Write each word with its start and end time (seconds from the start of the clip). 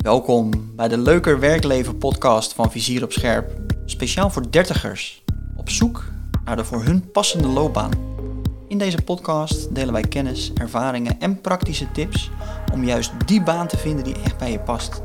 Welkom 0.00 0.72
bij 0.76 0.88
de 0.88 0.98
Leuker 0.98 1.40
Werkleven 1.40 1.98
podcast 1.98 2.52
van 2.52 2.70
Vizier 2.70 3.02
op 3.02 3.12
Scherp. 3.12 3.50
Speciaal 3.84 4.30
voor 4.30 4.50
dertigers. 4.50 5.22
Op 5.56 5.70
zoek 5.70 6.04
naar 6.44 6.56
de 6.56 6.64
voor 6.64 6.84
hun 6.84 7.10
passende 7.10 7.48
loopbaan. 7.48 7.90
In 8.68 8.78
deze 8.78 9.02
podcast 9.02 9.74
delen 9.74 9.92
wij 9.92 10.02
kennis, 10.02 10.52
ervaringen 10.54 11.20
en 11.20 11.40
praktische 11.40 11.92
tips 11.92 12.30
om 12.72 12.84
juist 12.84 13.12
die 13.26 13.42
baan 13.42 13.66
te 13.66 13.76
vinden 13.76 14.04
die 14.04 14.20
echt 14.24 14.38
bij 14.38 14.52
je 14.52 14.60
past. 14.60 15.00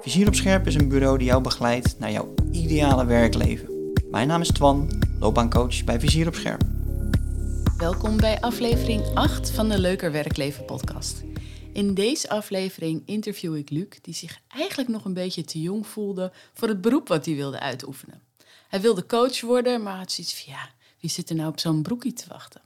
Vizier 0.00 0.26
op 0.26 0.34
Scherp 0.34 0.66
is 0.66 0.74
een 0.74 0.88
bureau 0.88 1.18
die 1.18 1.26
jou 1.26 1.42
begeleidt 1.42 1.98
naar 1.98 2.10
jouw 2.10 2.34
ideale 2.50 3.04
werkleven. 3.04 3.92
Mijn 4.10 4.28
naam 4.28 4.40
is 4.40 4.52
Twan, 4.52 4.90
loopbaancoach 5.20 5.84
bij 5.84 6.00
Vizier 6.00 6.26
op 6.26 6.34
Scherp. 6.34 6.62
Welkom 7.76 8.16
bij 8.16 8.40
aflevering 8.40 9.02
8 9.14 9.50
van 9.50 9.68
de 9.68 9.78
Leuker 9.78 10.12
Werkleven 10.12 10.64
podcast. 10.64 11.22
In 11.72 11.94
deze 11.94 12.28
aflevering 12.28 13.02
interview 13.06 13.56
ik 13.56 13.70
Luc, 13.70 13.86
die 14.02 14.14
zich 14.14 14.40
eigenlijk 14.48 14.90
nog 14.90 15.04
een 15.04 15.14
beetje 15.14 15.44
te 15.44 15.60
jong 15.60 15.86
voelde 15.86 16.32
voor 16.52 16.68
het 16.68 16.80
beroep 16.80 17.08
wat 17.08 17.24
hij 17.24 17.34
wilde 17.34 17.60
uitoefenen. 17.60 18.22
Hij 18.68 18.80
wilde 18.80 19.06
coach 19.06 19.40
worden, 19.40 19.82
maar 19.82 19.96
had 19.96 20.12
zoiets 20.12 20.44
van 20.44 20.52
ja, 20.52 20.68
wie 21.00 21.10
zit 21.10 21.30
er 21.30 21.36
nou 21.36 21.48
op 21.48 21.60
zo'n 21.60 21.82
broekie 21.82 22.12
te 22.12 22.24
wachten? 22.28 22.60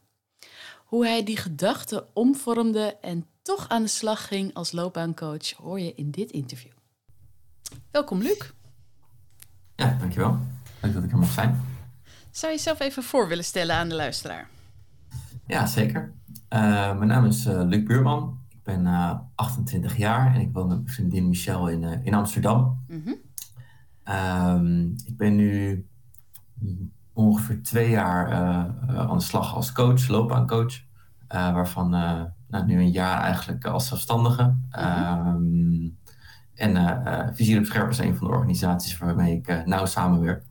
Hoe 0.85 1.07
hij 1.07 1.25
die 1.25 1.37
gedachten 1.37 2.07
omvormde 2.13 2.97
en 3.01 3.27
toch 3.43 3.69
aan 3.69 3.83
de 3.83 3.89
slag 3.89 4.27
ging 4.27 4.55
als 4.55 4.73
loopbaancoach 4.73 5.53
hoor 5.53 5.81
je 5.81 5.95
in 5.95 6.11
dit 6.11 6.31
interview. 6.31 6.73
Welkom 7.91 8.23
Luc. 8.23 8.51
Ja, 9.77 9.97
dankjewel. 10.01 10.39
Leuk 10.83 10.95
dat 10.95 11.05
ik 11.05 11.13
er 11.13 11.19
mag 11.19 11.33
zijn. 11.33 11.61
Zou 12.31 12.53
je 12.53 12.59
jezelf 12.59 12.81
even 12.81 13.03
voor 13.03 13.29
willen 13.29 13.45
stellen 13.45 13.77
aan 13.77 13.89
de 13.89 13.95
luisteraar? 13.95 14.49
Ja, 15.47 15.67
zeker. 15.67 16.13
Uh, 16.29 16.97
mijn 16.97 17.07
naam 17.07 17.27
is 17.27 17.47
uh, 17.47 17.63
Luc 17.65 17.83
Buurman. 17.83 18.45
Ik 18.67 18.75
ben 18.75 18.87
uh, 18.87 19.19
28 19.35 19.97
jaar 19.97 20.35
en 20.35 20.41
ik 20.41 20.53
woon 20.53 20.69
met 20.69 20.77
mijn 20.77 20.95
vriendin 20.95 21.29
Michelle 21.29 21.73
in, 21.73 22.05
in 22.05 22.15
Amsterdam. 22.15 22.85
Mm 22.89 23.03
-hmm. 23.05 24.15
um, 24.15 24.95
ik 25.05 25.17
ben 25.17 25.37
nu 25.37 25.87
ongeveer 27.13 27.63
twee 27.63 27.91
jaar 27.91 28.33
aan 28.97 29.19
de 29.19 29.25
slag 29.25 29.55
als 29.55 29.73
coach, 29.73 30.09
loopbaancoach. 30.09 30.75
waarvan 31.29 31.91
nou, 32.49 32.67
nu 32.67 32.81
een 32.81 32.91
jaar 32.91 33.21
eigenlijk 33.21 33.65
als 33.65 33.89
zelfstandige. 33.89 34.43
Mm 34.43 34.67
-hmm. 34.71 35.27
um, 35.27 35.99
en 36.55 37.35
Vizier 37.35 37.59
op 37.59 37.65
Scherp 37.65 37.91
is 37.91 37.99
een 37.99 38.17
van 38.17 38.27
de 38.27 38.33
organisaties 38.33 38.99
waarmee 38.99 39.37
ik 39.37 39.67
nauw 39.67 39.87
samenwerk. 39.87 40.45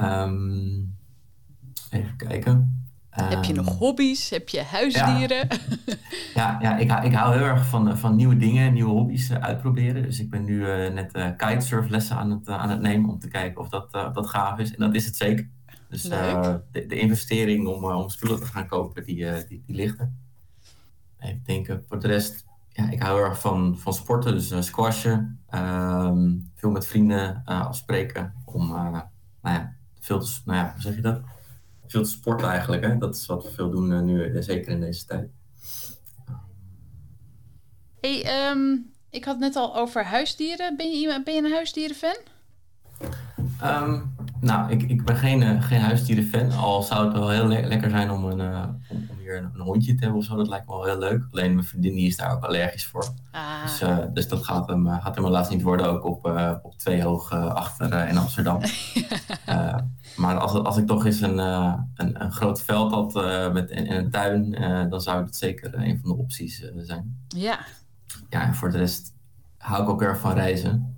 Um, 0.00 0.96
even 1.90 2.16
kijken. 2.16 2.87
Heb 3.22 3.44
je 3.44 3.52
nog 3.52 3.78
hobby's? 3.78 4.30
Heb 4.30 4.48
je 4.48 4.62
huisdieren? 4.62 5.48
Ja, 6.34 6.58
ja, 6.58 6.58
ja 6.60 6.76
ik, 6.76 7.04
ik 7.04 7.14
hou 7.14 7.34
heel 7.36 7.44
erg 7.44 7.66
van, 7.66 7.98
van 7.98 8.16
nieuwe 8.16 8.36
dingen, 8.36 8.72
nieuwe 8.72 8.90
hobby's 8.90 9.30
uh, 9.30 9.36
uitproberen. 9.36 10.02
Dus 10.02 10.20
ik 10.20 10.30
ben 10.30 10.44
nu 10.44 10.54
uh, 10.54 10.92
net 10.92 11.16
uh, 11.16 11.28
kitesurflessen 11.36 12.16
aan 12.16 12.30
het, 12.30 12.48
aan 12.48 12.70
het 12.70 12.80
nemen 12.80 13.10
om 13.10 13.18
te 13.18 13.28
kijken 13.28 13.60
of 13.60 13.68
dat, 13.68 13.92
dat 13.92 14.26
gaaf 14.26 14.58
is. 14.58 14.74
En 14.74 14.80
dat 14.80 14.94
is 14.94 15.04
het 15.04 15.16
zeker. 15.16 15.48
Dus 15.88 16.02
de, 16.02 16.60
de, 16.72 16.98
investering 16.98 17.66
om, 17.66 17.84
om 17.84 18.08
spullen 18.08 18.40
te 18.40 18.46
gaan 18.46 18.66
kopen, 18.66 19.04
die, 19.04 19.46
die, 19.48 19.62
die 19.66 19.76
ligt 19.76 19.98
er. 19.98 20.10
Even 21.18 21.42
denken, 21.44 21.84
voor 21.88 22.00
de 22.00 22.06
rest, 22.06 22.44
ja, 22.68 22.90
ik 22.90 23.02
hou 23.02 23.16
heel 23.16 23.28
erg 23.28 23.40
van, 23.40 23.78
van 23.78 23.94
sporten. 23.94 24.32
Dus 24.32 24.66
squashen, 24.66 25.40
um, 25.54 26.50
veel 26.54 26.70
met 26.70 26.86
vrienden 26.86 27.42
afspreken 27.44 28.34
om, 28.44 28.68
nou 28.68 29.02
ja, 29.42 29.74
veel 30.00 30.18
te, 30.18 30.40
nou 30.44 30.58
ja, 30.58 30.72
hoe 30.72 30.82
zeg 30.82 30.94
je 30.94 31.00
dat? 31.00 31.20
Veel 31.88 32.02
te 32.02 32.10
sporten 32.10 32.48
eigenlijk. 32.48 32.84
Hè? 32.84 32.98
Dat 32.98 33.16
is 33.16 33.26
wat 33.26 33.44
we 33.44 33.50
veel 33.50 33.70
doen 33.70 33.90
uh, 33.90 34.00
nu, 34.00 34.42
zeker 34.42 34.72
in 34.72 34.80
deze 34.80 35.06
tijd. 35.06 35.30
Hey, 38.00 38.50
um, 38.50 38.92
ik 39.10 39.24
had 39.24 39.38
net 39.38 39.56
al 39.56 39.76
over 39.76 40.04
huisdieren. 40.04 40.76
Ben 40.76 41.00
je, 41.00 41.22
ben 41.24 41.34
je 41.34 41.42
een 41.42 41.52
huisdierenfan? 41.52 42.16
Um, 43.64 44.16
nou, 44.40 44.70
ik, 44.70 44.82
ik 44.82 45.04
ben 45.04 45.16
geen, 45.16 45.40
uh, 45.40 45.62
geen 45.62 45.80
huisdierenfan. 45.80 46.52
Al 46.52 46.82
zou 46.82 47.04
het 47.04 47.12
wel 47.12 47.30
heel 47.30 47.46
le 47.46 47.66
lekker 47.66 47.90
zijn 47.90 48.10
om, 48.10 48.24
een, 48.24 48.38
uh, 48.38 48.64
om, 48.88 49.06
om 49.10 49.18
hier 49.18 49.36
een, 49.36 49.50
een, 49.54 49.60
hondje 49.60 49.94
te 49.94 50.00
hebben 50.00 50.18
of 50.18 50.24
zo. 50.24 50.36
Dat 50.36 50.48
lijkt 50.48 50.66
me 50.66 50.72
wel 50.72 50.84
heel 50.84 50.98
leuk. 50.98 51.26
Alleen 51.30 51.54
mijn 51.54 51.66
vriendin 51.66 51.94
die 51.94 52.06
is 52.06 52.16
daar 52.16 52.32
ook 52.32 52.44
allergisch 52.44 52.86
voor. 52.86 53.08
Ah. 53.30 53.62
Dus, 53.62 53.82
uh, 53.82 53.98
dus 54.12 54.28
dat 54.28 54.44
gaat 54.44 54.68
hem, 54.68 54.88
gaat 54.88 55.14
hem 55.14 55.24
helaas 55.24 55.48
niet 55.48 55.62
worden. 55.62 55.86
Ook 55.86 56.04
op, 56.04 56.26
op 56.62 56.78
twee 56.78 57.02
hoog 57.02 57.32
achter 57.32 58.08
in 58.08 58.18
Amsterdam. 58.18 58.60
maar 60.16 60.38
als, 60.38 60.52
als 60.52 60.76
ik 60.76 60.86
toch 60.86 61.04
eens 61.04 61.20
een, 61.20 61.38
een, 61.38 62.22
een 62.22 62.32
groot 62.32 62.62
veld 62.62 62.92
had 62.92 63.14
met, 63.52 63.70
in, 63.70 63.86
in 63.86 63.96
een 63.96 64.10
tuin, 64.10 64.50
dan 64.90 65.00
zou 65.00 65.24
het 65.24 65.36
zeker 65.36 65.74
een 65.74 65.98
van 66.00 66.08
de 66.08 66.16
opties 66.16 66.62
zijn. 66.76 67.26
Ja. 67.28 67.58
Ja, 68.28 68.42
en 68.42 68.54
voor 68.54 68.70
de 68.70 68.78
rest 68.78 69.12
hou 69.58 69.82
ik 69.82 69.88
ook 69.88 70.02
erg 70.02 70.18
van 70.18 70.32
reizen. 70.32 70.96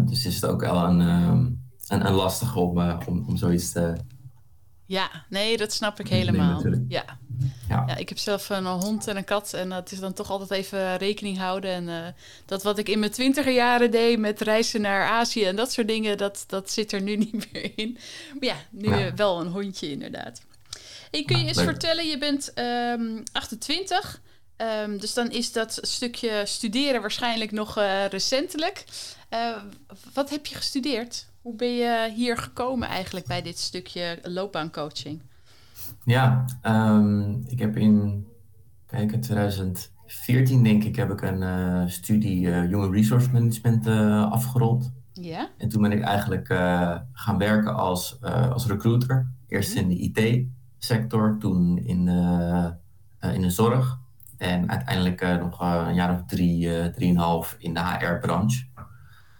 dus 0.00 0.26
is 0.26 0.34
het 0.34 0.46
ook 0.46 0.60
wel 0.60 0.84
een... 0.84 1.00
Um, 1.00 1.61
en, 1.92 2.02
en 2.02 2.12
lastig 2.12 2.56
om, 2.56 2.78
uh, 2.78 3.00
om, 3.06 3.24
om 3.28 3.36
zoiets 3.36 3.72
te. 3.72 3.94
Ja, 4.86 5.10
nee, 5.28 5.56
dat 5.56 5.72
snap 5.72 6.00
ik 6.00 6.08
helemaal. 6.08 6.66
Ja. 6.88 7.04
Ja. 7.68 7.84
ja, 7.86 7.96
ik 7.96 8.08
heb 8.08 8.18
zelf 8.18 8.48
een 8.48 8.66
hond 8.66 9.06
en 9.06 9.16
een 9.16 9.24
kat. 9.24 9.52
En 9.52 9.68
dat 9.68 9.92
is 9.92 9.98
dan 9.98 10.12
toch 10.12 10.30
altijd 10.30 10.50
even 10.50 10.96
rekening 10.96 11.38
houden. 11.38 11.70
En 11.70 11.88
uh, 11.88 12.06
dat 12.46 12.62
wat 12.62 12.78
ik 12.78 12.88
in 12.88 12.98
mijn 12.98 13.10
twintiger 13.10 13.52
jaren 13.52 13.90
deed 13.90 14.18
met 14.18 14.40
reizen 14.40 14.80
naar 14.80 15.06
Azië 15.06 15.44
en 15.44 15.56
dat 15.56 15.72
soort 15.72 15.88
dingen, 15.88 16.18
dat, 16.18 16.44
dat 16.46 16.70
zit 16.70 16.92
er 16.92 17.02
nu 17.02 17.16
niet 17.32 17.52
meer 17.52 17.72
in. 17.76 17.98
Maar 18.32 18.48
ja, 18.48 18.56
nu 18.70 18.96
ja. 18.96 19.14
wel 19.14 19.40
een 19.40 19.48
hondje 19.48 19.90
inderdaad. 19.90 20.42
Hey, 21.10 21.24
kun 21.24 21.38
je 21.38 21.46
eens 21.46 21.56
leuk. 21.56 21.64
vertellen, 21.64 22.06
je 22.06 22.18
bent 22.18 22.52
um, 22.54 23.22
28. 23.32 24.20
Um, 24.56 24.98
dus 24.98 25.14
dan 25.14 25.30
is 25.30 25.52
dat 25.52 25.78
stukje 25.82 26.42
studeren 26.46 27.00
waarschijnlijk 27.00 27.50
nog 27.50 27.78
uh, 27.78 28.06
recentelijk. 28.06 28.84
Uh, 29.30 29.56
wat 30.12 30.30
heb 30.30 30.46
je 30.46 30.54
gestudeerd? 30.54 31.26
Hoe 31.42 31.54
ben 31.56 31.74
je 31.74 32.12
hier 32.14 32.36
gekomen 32.36 32.88
eigenlijk 32.88 33.26
bij 33.26 33.42
dit 33.42 33.58
stukje 33.58 34.18
loopbaancoaching? 34.22 35.22
Ja, 36.04 36.44
um, 36.62 37.42
ik 37.46 37.58
heb 37.58 37.76
in 37.76 38.26
kijk, 38.86 39.22
2014 39.22 40.62
denk 40.62 40.84
ik 40.84 40.96
heb 40.96 41.10
ik 41.10 41.22
een 41.22 41.42
uh, 41.42 41.82
studie 41.86 42.46
uh, 42.46 42.60
Human 42.60 42.92
Resource 42.92 43.30
Management 43.30 43.86
uh, 43.86 44.30
afgerond. 44.30 44.92
Ja. 45.12 45.48
En 45.58 45.68
toen 45.68 45.82
ben 45.82 45.92
ik 45.92 46.02
eigenlijk 46.02 46.46
gaan 47.12 47.38
werken 47.38 47.74
als, 47.74 48.20
als 48.22 48.66
recruiter. 48.66 49.32
Eerst 49.48 49.74
in 49.74 49.88
de 49.88 49.96
IT-sector, 49.96 51.36
toen 51.38 51.78
in, 51.78 52.08
in 53.20 53.42
de 53.42 53.50
zorg. 53.50 53.98
En 54.36 54.70
uiteindelijk 54.70 55.38
nog 55.40 55.60
een 55.60 55.94
jaar 55.94 56.14
of 56.14 56.22
drie, 56.26 56.90
drieënhalf 56.90 57.56
in 57.58 57.74
de 57.74 57.80
HR-branche. 57.80 58.64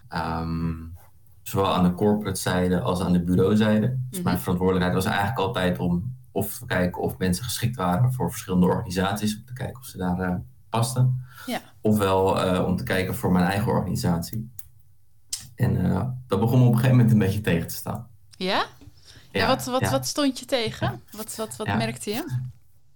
Um, 0.09 0.92
zowel 1.43 1.73
aan 1.73 1.83
de 1.83 1.93
corporate 1.93 2.39
zijde 2.39 2.81
als 2.81 3.01
aan 3.01 3.13
de 3.13 3.23
bureauzijde. 3.23 3.87
Dus 3.87 3.97
mm-hmm. 4.09 4.23
mijn 4.23 4.39
verantwoordelijkheid 4.39 4.95
was 4.95 5.05
eigenlijk 5.05 5.39
altijd 5.39 5.79
om 5.79 6.15
of 6.31 6.57
te 6.57 6.65
kijken 6.65 7.01
of 7.01 7.17
mensen 7.17 7.43
geschikt 7.43 7.75
waren 7.75 8.13
voor 8.13 8.29
verschillende 8.29 8.65
organisaties, 8.65 9.37
om 9.37 9.45
te 9.45 9.53
kijken 9.53 9.79
of 9.79 9.85
ze 9.85 9.97
daar 9.97 10.19
uh, 10.19 10.35
pasten. 10.69 11.25
Ja. 11.45 11.61
Ofwel 11.81 12.45
uh, 12.45 12.65
om 12.67 12.75
te 12.75 12.83
kijken 12.83 13.15
voor 13.15 13.31
mijn 13.31 13.45
eigen 13.45 13.71
organisatie. 13.71 14.51
En 15.55 15.85
uh, 15.85 16.07
dat 16.27 16.39
begon 16.39 16.59
me 16.59 16.65
op 16.65 16.71
een 16.71 16.77
gegeven 16.77 16.97
moment 16.97 17.13
een 17.13 17.19
beetje 17.19 17.41
tegen 17.41 17.67
te 17.67 17.73
staan. 17.73 18.07
Ja? 18.37 18.65
Ja, 19.31 19.39
ja 19.39 19.47
wat, 19.47 19.65
wat, 19.65 19.81
ja. 19.81 19.91
wat 19.91 20.07
stond 20.07 20.39
je 20.39 20.45
tegen? 20.45 21.01
Wat, 21.11 21.35
wat, 21.35 21.55
wat 21.55 21.67
merkte 21.67 22.09
je? 22.09 22.41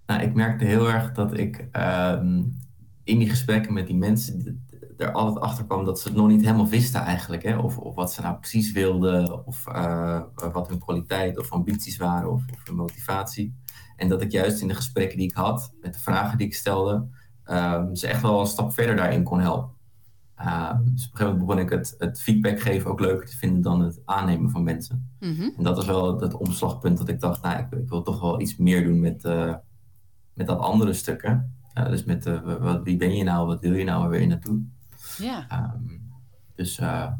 Nou, 0.06 0.22
ik 0.22 0.34
merkte 0.34 0.66
heel 0.66 0.90
erg 0.90 1.12
dat 1.12 1.38
ik 1.38 1.68
um, 1.72 2.58
in 3.03 3.19
die 3.19 3.29
gesprekken 3.29 3.74
met 3.74 3.88
die 3.88 3.96
mensen 3.96 4.66
er 4.97 5.12
altijd 5.12 5.40
achter 5.40 5.66
kwam 5.66 5.85
dat 5.85 6.00
ze 6.00 6.08
het 6.08 6.18
nog 6.18 6.28
niet 6.28 6.41
helemaal 6.41 6.68
wisten 6.68 7.02
eigenlijk. 7.02 7.44
Hè? 7.44 7.58
Of, 7.58 7.78
of 7.78 7.96
wat 7.96 8.13
ze 8.13 8.22
nou 8.22 8.38
precies 8.38 8.72
wilden, 8.72 9.46
of 9.46 9.68
uh, 9.68 10.22
wat 10.52 10.68
hun 10.68 10.80
kwaliteit 10.80 11.40
of 11.40 11.52
ambities 11.52 11.97
waren, 11.97 12.31
of, 12.31 12.44
of, 12.52 12.68
hun 12.68 12.75
motivatie. 12.75 13.56
En 13.96 14.09
dat 14.09 14.22
ik 14.22 14.31
juist 14.31 14.62
in 14.62 14.68
de 14.68 14.74
gesprekken 14.74 15.18
die 15.18 15.30
ik 15.30 15.35
had, 15.35 15.74
met 15.81 15.94
de 15.94 16.00
vragen 16.00 16.38
die 16.38 16.47
ik 16.47 16.56
stelde, 16.56 17.08
um, 17.46 17.96
ze 17.96 18.08
echt 18.08 18.22
wel 18.22 18.40
een 18.40 18.47
stap 18.47 18.74
verder 18.74 18.96
daarin 18.96 19.24
kon 19.24 19.40
helpen. 19.40 19.75
Uh, 20.40 20.69
dus 20.69 20.80
op 20.80 20.85
een 20.85 21.17
gegeven 21.17 21.26
moment 21.26 21.46
begon 21.46 21.59
ik 21.59 21.70
het, 21.70 21.96
het, 21.97 22.22
feedback 22.22 22.59
geven 22.59 22.91
ook 22.91 22.99
leuker 22.99 23.28
te 23.28 23.38
vinden 23.38 23.61
dan 23.61 23.82
het 23.82 24.02
aannemen 24.05 24.49
van 24.49 24.64
mensen. 24.64 25.09
Mm-hmm. 25.20 25.53
En 25.58 25.64
dat 25.64 25.76
was 25.76 25.85
wel 25.85 26.20
het 26.20 26.34
omslagpunt 26.34 26.97
dat 26.97 27.09
ik 27.09 27.20
dacht, 27.20 27.41
nou, 27.41 27.59
ik, 27.59 27.72
ik 27.72 27.90
wil 27.90 28.02
toch 28.02 28.22
wel 28.22 28.41
iets 28.41 28.58
meer 28.58 28.84
doen 28.84 28.99
met, 28.99 29.26
uh, 29.26 29.53
met 30.34 30.47
dat 30.47 30.59
andere 30.59 30.94
stukken. 30.94 31.55
Uh, 31.78 31.90
dus 31.90 32.03
met 32.03 32.41
wat, 32.59 32.84
wie 32.84 32.97
ben 32.97 33.16
je 33.16 33.23
nou, 33.23 33.47
wat 33.47 33.61
wil 33.61 33.73
je 33.73 33.84
nou, 33.84 34.02
waar 34.02 34.09
wil 34.09 34.20
je 34.20 34.28
naartoe? 34.28 34.61
Ja. 35.17 35.47
Um, 35.52 36.05
dus, 36.55 36.79
uh, 36.79 37.11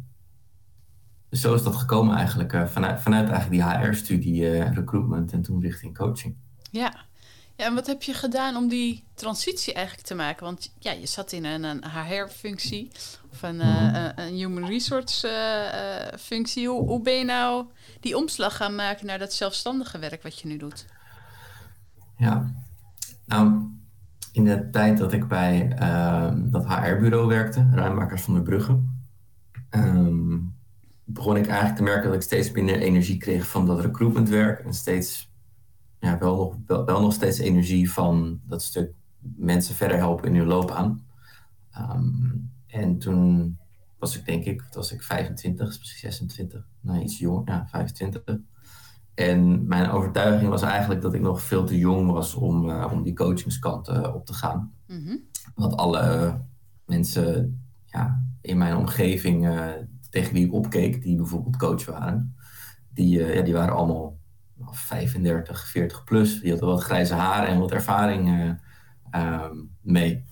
dus 1.30 1.42
zo 1.42 1.54
is 1.54 1.64
dat 1.64 1.76
gekomen 1.76 2.16
eigenlijk 2.16 2.54
uh, 2.54 2.68
vanuit, 2.68 3.02
vanuit 3.02 3.30
eigenlijk 3.30 3.64
die 3.64 3.88
HR-studie 3.88 4.42
uh, 4.42 4.74
recruitment 4.74 5.32
en 5.32 5.42
toen 5.42 5.62
richting 5.62 5.98
coaching. 5.98 6.36
Ja. 6.72 7.06
ja, 7.56 7.66
en 7.66 7.74
wat 7.74 7.88
heb 7.88 8.04
je 8.04 8.14
gedaan 8.14 8.56
om 8.56 8.68
die 8.68 9.04
transitie 9.14 9.74
eigenlijk 9.74 10.08
te 10.08 10.16
maken? 10.16 10.46
Want 10.46 10.74
ja, 10.80 10.92
je 10.92 11.06
zat 11.06 11.32
in 11.32 11.46
een, 11.46 11.64
een 11.64 11.84
HR-functie 11.92 12.92
of 13.32 13.42
een, 13.42 13.56
mm-hmm. 13.56 14.12
een, 14.16 14.34
human 14.34 14.66
resource 14.66 15.28
functie. 16.20 16.70
Hoe, 16.70 16.88
hoe 16.88 17.02
ben 17.02 17.14
je 17.14 17.26
nou 17.26 17.66
die 18.00 18.18
omslag 18.18 18.56
gaan 18.56 18.76
maken 18.76 19.06
naar 19.06 19.20
dat 19.20 19.34
zelfstandige 19.34 20.00
werk 20.00 20.24
wat 20.24 20.40
je 20.40 20.48
nu 20.48 20.58
doet? 20.58 20.86
Ja, 22.18 22.54
nou 23.26 23.77
in 24.38 24.44
de 24.44 24.70
tijd 24.70 24.98
dat 24.98 25.14
ik 25.14 25.28
bij 25.28 25.72
ehm, 25.76 26.50
dat 26.50 26.68
HR-bureau 26.68 27.28
werkte, 27.28 27.68
Ruimmakers 27.72 28.22
van 28.22 28.34
de 28.34 28.42
Bruggen, 28.42 29.06
ehm, 29.70 30.38
begon 31.04 31.38
ik 31.38 31.46
eigenlijk 31.48 31.76
te 31.76 31.84
merken 31.84 32.04
dat 32.04 32.14
ik 32.14 32.22
steeds 32.22 32.52
minder 32.52 32.80
energie 32.80 33.18
kreeg 33.18 33.48
van 33.48 33.66
dat 33.66 33.80
recruitmentwerk 33.80 34.60
en 34.60 34.74
steeds, 34.74 35.32
ja, 36.00 36.18
wel 36.18 36.36
nog, 36.36 36.56
wel, 36.66 36.86
wel 36.86 37.02
nog 37.02 37.14
steeds 37.14 37.38
energie 37.38 37.92
van 37.92 38.40
dat 38.44 38.64
stuk 38.64 38.94
mensen 39.20 39.76
verder 39.76 39.98
helpen 39.98 40.30
in 40.30 40.36
hun 40.36 40.48
loopbaan. 40.48 41.06
Um, 41.80 42.52
en 42.68 42.98
toen 42.98 43.58
was 44.00 44.18
ik 44.18 44.26
denk 44.26 44.44
ik, 44.46 44.64
was 44.72 44.92
ik 44.92 45.04
25, 45.04 45.74
26, 45.74 46.68
nou 46.80 47.02
iets 47.02 47.18
jonger, 47.18 47.44
ja, 47.46 47.68
25. 47.68 48.24
En 49.18 49.68
mijn 49.68 49.90
overtuiging 49.90 50.50
was 50.50 50.62
eigenlijk 50.62 51.02
dat 51.02 51.14
ik 51.14 51.22
nog 51.22 51.42
veel 51.42 51.64
te 51.64 51.78
jong 51.78 52.12
was 52.12 52.34
om, 52.34 52.70
uh, 52.70 52.90
om 52.92 53.04
die 53.04 53.14
coachingskant 53.14 53.90
uh, 53.90 54.16
op 54.16 54.26
te 54.26 54.34
gaan. 54.34 54.74
Mm 54.88 55.06
-hmm. 55.06 55.24
Want 55.56 55.76
alle 55.76 56.38
mensen 56.86 57.62
ja, 57.86 58.24
in 58.42 58.58
mijn 58.58 58.76
omgeving 58.76 59.46
uh, 59.46 59.66
tegen 60.10 60.34
wie 60.34 60.46
ik 60.46 60.54
opkeek, 60.54 61.02
die 61.02 61.16
bijvoorbeeld 61.16 61.58
coach 61.58 61.86
waren, 61.86 62.36
die, 62.90 63.20
ja, 63.20 63.42
die 63.42 63.54
waren 63.54 63.76
allemaal 63.76 64.18
35, 64.60 65.68
40 65.68 66.04
plus. 66.04 66.40
Die 66.40 66.52
hadden 66.52 66.70
wat 66.70 66.84
grijze 66.84 67.14
haren 67.14 67.50
en 67.50 67.60
wat 67.60 67.72
ervaring 67.72 68.58
mee 69.82 70.26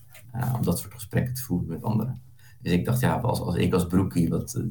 om 0.56 0.64
dat 0.64 0.80
soort 0.80 0.94
gesprekken 0.94 1.34
te 1.34 1.42
voeren 1.42 1.68
met 1.68 1.84
anderen. 1.84 2.22
Dus 2.62 2.72
ik 2.72 2.86
dacht, 2.86 3.00
ja, 3.00 3.16
als, 3.16 3.40
als 3.40 3.56
ik 3.56 3.74
als 3.74 3.88
broekie, 3.88 4.30
wat, 4.30 4.64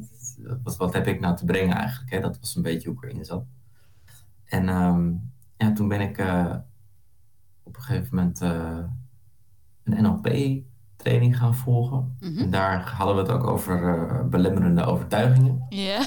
wat, 0.63 0.77
wat 0.77 0.93
heb 0.93 1.07
ik 1.07 1.21
nou 1.21 1.37
te 1.37 1.45
brengen 1.45 1.77
eigenlijk? 1.77 2.11
Hè? 2.11 2.21
Dat 2.21 2.39
was 2.41 2.57
een 2.57 2.63
beetje 2.63 2.89
hoe 2.89 2.99
ik 2.99 3.05
erin 3.05 3.25
zat. 3.25 3.45
En 4.47 4.69
um, 4.69 5.33
ja, 5.57 5.73
toen 5.73 5.89
ben 5.89 6.01
ik 6.01 6.19
uh, 6.19 6.55
op 7.63 7.77
een 7.77 7.83
gegeven 7.83 8.17
moment 8.17 8.43
uh, 8.43 8.79
een 9.85 10.03
NLP-training 10.03 11.37
gaan 11.37 11.55
volgen. 11.55 12.17
Mm 12.21 12.29
-hmm. 12.29 12.39
En 12.39 12.51
daar 12.51 12.93
hadden 12.97 13.17
we 13.17 13.23
het 13.23 13.31
ook 13.31 13.47
over 13.47 13.99
uh, 13.99 14.29
belemmerende 14.29 14.85
overtuigingen. 14.85 15.67
Yeah. 15.69 16.05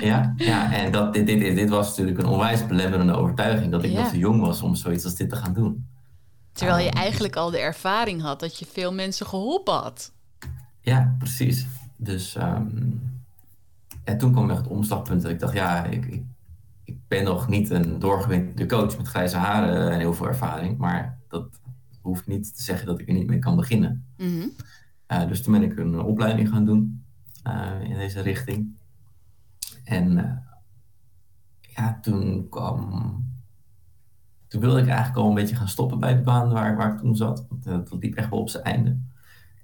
ja. 0.00 0.32
Ja, 0.36 0.72
en 0.72 0.92
dat, 0.92 1.12
dit, 1.12 1.26
dit, 1.26 1.56
dit 1.56 1.68
was 1.68 1.88
natuurlijk 1.88 2.18
een 2.18 2.26
onwijs 2.26 2.66
belemmerende 2.66 3.12
overtuiging. 3.12 3.70
Dat 3.70 3.84
ik 3.84 3.90
yeah. 3.90 4.02
nog 4.02 4.10
te 4.10 4.18
jong 4.18 4.40
was 4.40 4.62
om 4.62 4.74
zoiets 4.74 5.04
als 5.04 5.14
dit 5.14 5.28
te 5.28 5.36
gaan 5.36 5.54
doen. 5.54 5.86
Terwijl 6.52 6.84
je 6.84 6.90
eigenlijk 6.90 7.36
al 7.36 7.50
de 7.50 7.58
ervaring 7.58 8.22
had 8.22 8.40
dat 8.40 8.58
je 8.58 8.66
veel 8.66 8.92
mensen 8.92 9.26
geholpen 9.26 9.74
had. 9.74 10.12
Ja, 10.80 11.14
precies. 11.18 11.66
Dus 11.96 12.36
um, 12.36 13.20
en 14.04 14.18
toen 14.18 14.32
kwam 14.32 14.50
echt 14.50 14.58
het 14.58 14.68
omslagpunt 14.68 15.22
dat 15.22 15.30
ik 15.30 15.38
dacht, 15.38 15.54
ja, 15.54 15.84
ik, 15.84 16.06
ik, 16.06 16.22
ik 16.90 17.08
ben 17.08 17.24
nog 17.24 17.48
niet 17.48 17.70
een 17.70 17.98
doorgewinterde 17.98 18.66
coach 18.66 18.96
met 18.96 19.08
grijze 19.08 19.36
haren 19.36 19.90
en 19.90 19.98
heel 19.98 20.14
veel 20.14 20.26
ervaring, 20.26 20.78
maar 20.78 21.18
dat 21.28 21.60
hoeft 22.00 22.26
niet 22.26 22.56
te 22.56 22.62
zeggen 22.62 22.86
dat 22.86 23.00
ik 23.00 23.08
er 23.08 23.14
niet 23.14 23.26
mee 23.26 23.38
kan 23.38 23.56
beginnen. 23.56 24.04
Mm 24.16 24.26
-hmm. 24.26 24.52
uh, 25.08 25.28
dus 25.28 25.42
toen 25.42 25.52
ben 25.52 25.62
ik 25.62 25.78
een 25.78 26.00
opleiding 26.00 26.48
gaan 26.48 26.64
doen 26.64 27.04
uh, 27.46 27.90
in 27.90 27.94
deze 27.94 28.20
richting. 28.20 28.76
En 29.84 30.18
uh, 30.18 30.32
ja, 31.60 31.98
toen 32.02 32.48
kwam. 32.48 33.28
Toen 34.48 34.60
wilde 34.60 34.80
ik 34.80 34.86
eigenlijk 34.86 35.16
al 35.16 35.28
een 35.28 35.34
beetje 35.34 35.56
gaan 35.56 35.68
stoppen 35.68 35.98
bij 35.98 36.16
de 36.16 36.22
baan 36.22 36.50
waar, 36.52 36.76
waar 36.76 36.92
ik 36.92 36.98
toen 36.98 37.16
zat. 37.16 37.46
Want 37.48 37.64
dat 37.64 37.96
liep 38.00 38.14
echt 38.14 38.30
wel 38.30 38.38
op 38.38 38.48
zijn 38.48 38.64
einde. 38.64 38.98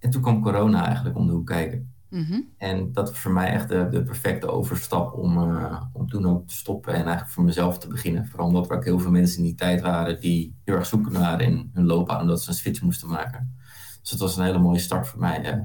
En 0.00 0.11
toen 0.11 0.22
kwam 0.22 0.43
corona 0.43 0.87
eigenlijk 0.87 1.17
om 1.17 1.26
de 1.26 1.32
hoek 1.32 1.46
kijken. 1.46 1.94
Mm 2.08 2.25
-hmm. 2.25 2.49
En 2.58 2.93
dat 2.93 3.08
was 3.08 3.19
voor 3.19 3.32
mij 3.32 3.53
echt 3.53 3.69
de, 3.69 3.88
de 3.88 4.03
perfecte 4.03 4.49
overstap 4.49 5.14
om, 5.14 5.38
uh, 5.38 5.82
om 5.93 6.08
toen 6.08 6.26
ook 6.26 6.49
te 6.49 6.55
stoppen 6.55 6.93
en 6.93 7.00
eigenlijk 7.00 7.31
voor 7.31 7.44
mezelf 7.44 7.79
te 7.79 7.88
beginnen. 7.88 8.26
Vooral 8.26 8.47
omdat 8.47 8.70
er 8.70 8.76
ook 8.76 8.85
heel 8.85 8.99
veel 8.99 9.11
mensen 9.11 9.38
in 9.38 9.44
die 9.44 9.55
tijd 9.55 9.81
waren 9.81 10.20
die 10.20 10.55
heel 10.64 10.75
erg 10.75 10.87
zoekend 10.87 11.17
waren 11.17 11.47
in 11.47 11.70
hun 11.75 11.87
loopbaan, 11.87 12.20
omdat 12.20 12.43
ze 12.43 12.49
een 12.49 12.55
switch 12.55 12.82
moesten 12.82 13.08
maken. 13.08 13.56
Dus 14.00 14.11
het 14.11 14.20
was 14.20 14.37
een 14.37 14.44
hele 14.44 14.58
mooie 14.58 14.79
start 14.79 15.08
voor 15.08 15.20
mij 15.20 15.55
uh, 15.55 15.62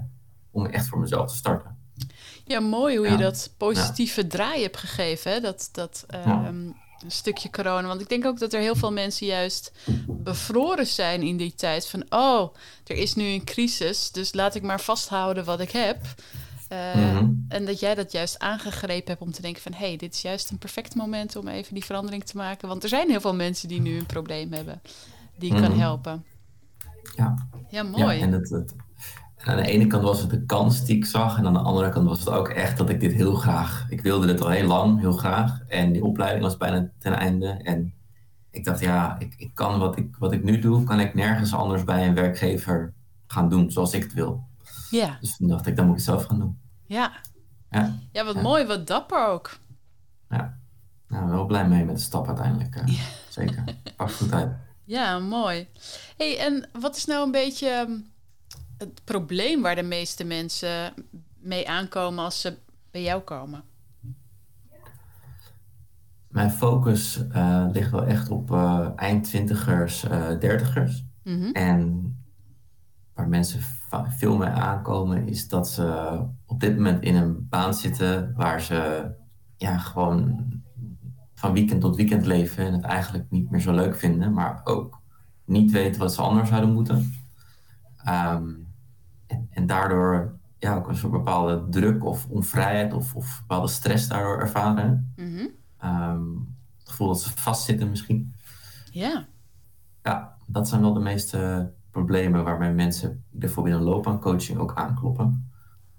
om 0.51 0.65
echt 0.65 0.87
voor 0.87 0.99
mezelf 0.99 1.29
te 1.29 1.35
starten. 1.35 1.77
Ja, 2.45 2.59
mooi 2.59 2.97
hoe 2.97 3.05
ja. 3.05 3.11
je 3.11 3.17
dat 3.17 3.53
positieve 3.57 4.21
ja. 4.21 4.27
draai 4.27 4.61
hebt 4.61 4.77
gegeven. 4.77 5.31
Hè? 5.31 5.39
Dat, 5.39 5.69
dat 5.71 6.05
uh, 6.15 6.25
ja. 6.25 6.53
Een 7.03 7.11
stukje 7.11 7.49
corona. 7.49 7.87
Want 7.87 8.01
ik 8.01 8.09
denk 8.09 8.25
ook 8.25 8.39
dat 8.39 8.53
er 8.53 8.59
heel 8.59 8.75
veel 8.75 8.91
mensen 8.91 9.25
juist 9.27 9.71
bevroren 10.07 10.87
zijn 10.87 11.21
in 11.21 11.37
die 11.37 11.53
tijd. 11.55 11.87
Van, 11.87 12.05
oh, 12.09 12.53
er 12.85 12.95
is 12.95 13.15
nu 13.15 13.23
een 13.23 13.43
crisis, 13.43 14.11
dus 14.11 14.33
laat 14.33 14.55
ik 14.55 14.61
maar 14.61 14.81
vasthouden 14.81 15.45
wat 15.45 15.59
ik 15.59 15.71
heb. 15.71 15.97
Uh, 16.71 16.95
mm 16.95 17.17
-hmm. 17.17 17.45
En 17.49 17.65
dat 17.65 17.79
jij 17.79 17.95
dat 17.95 18.11
juist 18.11 18.39
aangegrepen 18.39 19.07
hebt 19.07 19.21
om 19.21 19.31
te 19.31 19.41
denken 19.41 19.61
van... 19.61 19.73
hé, 19.73 19.87
hey, 19.87 19.97
dit 19.97 20.13
is 20.13 20.21
juist 20.21 20.49
een 20.49 20.57
perfect 20.57 20.95
moment 20.95 21.35
om 21.35 21.47
even 21.47 21.73
die 21.73 21.85
verandering 21.85 22.23
te 22.23 22.37
maken. 22.37 22.67
Want 22.67 22.83
er 22.83 22.89
zijn 22.89 23.09
heel 23.09 23.21
veel 23.21 23.35
mensen 23.35 23.67
die 23.67 23.81
nu 23.81 23.97
een 23.97 24.05
probleem 24.05 24.53
hebben, 24.53 24.81
die 25.37 25.49
je 25.49 25.55
mm 25.55 25.63
-hmm. 25.63 25.69
kan 25.69 25.79
helpen. 25.79 26.25
Ja, 27.15 27.47
ja 27.69 27.83
mooi. 27.83 28.17
Ja, 28.17 28.21
en 28.21 28.31
het, 28.31 28.73
aan 29.49 29.57
de 29.57 29.67
ene 29.67 29.87
kant 29.87 30.03
was 30.03 30.21
het 30.21 30.29
de 30.29 30.45
kans 30.45 30.85
die 30.85 30.95
ik 30.95 31.05
zag... 31.05 31.37
en 31.37 31.45
aan 31.45 31.53
de 31.53 31.59
andere 31.59 31.89
kant 31.89 32.07
was 32.07 32.19
het 32.19 32.29
ook 32.29 32.49
echt 32.49 32.77
dat 32.77 32.89
ik 32.89 32.99
dit 32.99 33.13
heel 33.13 33.35
graag... 33.35 33.85
ik 33.89 34.01
wilde 34.01 34.27
dit 34.27 34.41
al 34.41 34.49
heel 34.49 34.67
lang, 34.67 34.99
heel 34.99 35.11
graag. 35.11 35.61
En 35.67 35.91
die 35.91 36.03
opleiding 36.03 36.43
was 36.43 36.57
bijna 36.57 36.89
ten 36.99 37.13
einde. 37.13 37.47
En 37.47 37.93
ik 38.51 38.65
dacht, 38.65 38.79
ja, 38.79 39.15
ik, 39.19 39.33
ik 39.37 39.51
kan 39.53 39.79
wat 39.79 39.97
ik, 39.97 40.15
wat 40.19 40.31
ik 40.31 40.43
nu 40.43 40.59
doe... 40.59 40.83
kan 40.83 40.99
ik 40.99 41.13
nergens 41.13 41.53
anders 41.53 41.83
bij 41.83 42.07
een 42.07 42.15
werkgever 42.15 42.93
gaan 43.27 43.49
doen 43.49 43.71
zoals 43.71 43.93
ik 43.93 44.03
het 44.03 44.13
wil. 44.13 44.43
Ja. 44.89 45.17
Dus 45.19 45.37
toen 45.37 45.47
dacht 45.47 45.67
ik, 45.67 45.75
dan 45.75 45.85
moet 45.85 45.99
ik 45.99 46.05
het 46.05 46.09
zelf 46.09 46.25
gaan 46.25 46.39
doen. 46.39 46.59
Ja. 46.85 47.11
Ja, 47.69 47.99
ja 48.11 48.25
wat 48.25 48.35
ja. 48.35 48.41
mooi, 48.41 48.65
wat 48.65 48.87
dapper 48.87 49.27
ook. 49.27 49.57
Ja, 50.29 50.57
nou, 51.07 51.29
wel 51.29 51.45
blij 51.45 51.67
mee 51.67 51.85
met 51.85 51.95
de 51.95 52.01
stap 52.01 52.27
uiteindelijk. 52.27 52.75
Uh, 52.75 52.95
ja. 52.95 53.03
Zeker. 53.29 53.63
Pakt 53.95 54.13
goed 54.13 54.33
uit. 54.33 54.51
Ja, 54.83 55.19
mooi. 55.19 55.67
hey, 56.17 56.39
en 56.39 56.69
wat 56.79 56.95
is 56.95 57.05
nou 57.05 57.25
een 57.25 57.31
beetje 57.31 58.01
het 58.81 59.01
probleem 59.03 59.61
waar 59.61 59.75
de 59.75 59.83
meeste 59.83 60.23
mensen 60.23 60.93
mee 61.39 61.69
aankomen 61.69 62.23
als 62.23 62.41
ze 62.41 62.57
bij 62.91 63.01
jou 63.01 63.21
komen? 63.21 63.63
Mijn 66.27 66.51
focus 66.51 67.25
uh, 67.31 67.65
ligt 67.71 67.91
wel 67.91 68.05
echt 68.05 68.29
op 68.29 68.51
uh, 68.51 68.89
eindtwintigers, 68.95 70.01
dertigers. 70.39 71.05
Mm 71.23 71.41
-hmm. 71.41 71.51
En 71.51 72.15
waar 73.13 73.27
mensen 73.27 73.61
veel 74.07 74.37
mee 74.37 74.49
aankomen, 74.49 75.27
is 75.27 75.47
dat 75.47 75.69
ze 75.69 76.19
op 76.45 76.59
dit 76.59 76.75
moment 76.75 77.03
in 77.03 77.15
een 77.15 77.47
baan 77.49 77.73
zitten 77.73 78.33
waar 78.35 78.61
ze 78.61 79.11
ja, 79.57 79.77
gewoon 79.77 80.45
van 81.33 81.53
weekend 81.53 81.81
tot 81.81 81.95
weekend 81.95 82.25
leven 82.25 82.65
en 82.65 82.73
het 82.73 82.83
eigenlijk 82.83 83.29
niet 83.29 83.51
meer 83.51 83.61
zo 83.61 83.73
leuk 83.73 83.95
vinden, 83.95 84.33
maar 84.33 84.61
ook 84.63 85.01
niet 85.45 85.71
weten 85.71 86.01
wat 86.01 86.13
ze 86.13 86.21
anders 86.21 86.49
zouden 86.49 86.73
moeten. 86.73 87.13
Um, 88.07 88.70
en, 89.49 89.65
daardoor 89.65 90.39
ja, 90.57 90.75
ook 90.75 90.87
een 90.87 90.95
soort 90.95 91.11
bepaalde 91.11 91.69
druk 91.69 92.05
of 92.05 92.27
onvrijheid 92.27 92.93
of, 92.93 93.15
of 93.15 93.39
bepaalde 93.39 93.67
stress 93.67 94.07
daardoor 94.07 94.39
ervaren. 94.39 95.13
Mm 95.15 95.35
-hmm. 95.35 95.49
um, 95.89 96.55
het 96.79 96.89
gevoel 96.89 97.07
dat 97.07 97.21
ze 97.21 97.29
vastzitten 97.29 97.89
misschien. 97.89 98.33
Ja. 98.91 99.25
Ja, 100.03 100.37
dat 100.47 100.67
zijn 100.67 100.81
wel 100.81 100.93
de 100.93 100.99
meeste 100.99 101.71
problemen 101.91 102.43
waarmee 102.43 102.71
mensen 102.71 103.23
bijvoorbeeld 103.29 103.75
in 103.75 103.81
een 103.81 103.87
loopbaancoaching 103.87 104.57
ook 104.57 104.75
aankloppen. 104.75 105.51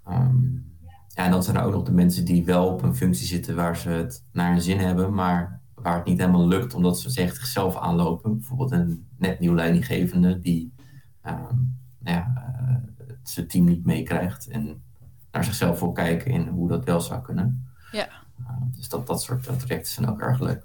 Um, 0.08 0.76
ja, 1.08 1.24
en 1.24 1.30
dan 1.30 1.42
zijn 1.42 1.56
er 1.56 1.62
ook 1.62 1.72
nog 1.72 1.82
de 1.82 1.92
mensen 1.92 2.24
die 2.24 2.44
wel 2.44 2.68
op 2.68 2.82
een 2.82 2.96
functie 2.96 3.26
zitten 3.26 3.56
waar 3.56 3.76
ze 3.76 3.88
het 3.88 4.24
naar 4.32 4.50
hun 4.50 4.62
zin 4.62 4.78
hebben, 4.78 5.14
maar 5.14 5.60
waar 5.74 5.96
het 5.96 6.04
niet 6.04 6.18
helemaal 6.18 6.48
lukt 6.48 6.74
omdat 6.74 6.98
ze 6.98 7.10
zich 7.10 7.34
zichzelf 7.34 7.76
aanlopen. 7.76 8.36
Bijvoorbeeld 8.36 8.70
een 8.70 9.06
net 9.18 9.40
nieuw 9.40 9.54
leidinggevende 9.54 10.38
die 10.38 10.72
um, 11.26 11.78
ja, 11.98 12.32
uh, 12.36 13.01
zijn 13.22 13.48
team 13.48 13.64
niet 13.64 13.84
meekrijgt 13.84 14.48
en 14.48 14.82
naar 15.30 15.44
zichzelf 15.44 15.80
wil 15.80 15.92
kijken 15.92 16.30
in 16.30 16.48
hoe 16.48 16.68
dat 16.68 16.84
wel 16.84 17.00
zou 17.00 17.22
kunnen. 17.22 17.72
Ja. 17.92 18.08
Uh, 18.40 18.48
dus 18.76 18.88
dat, 18.88 19.06
dat 19.06 19.22
soort 19.22 19.42
trajecten 19.42 19.92
zijn 19.92 20.08
ook 20.08 20.20
erg 20.20 20.40
leuk. 20.40 20.64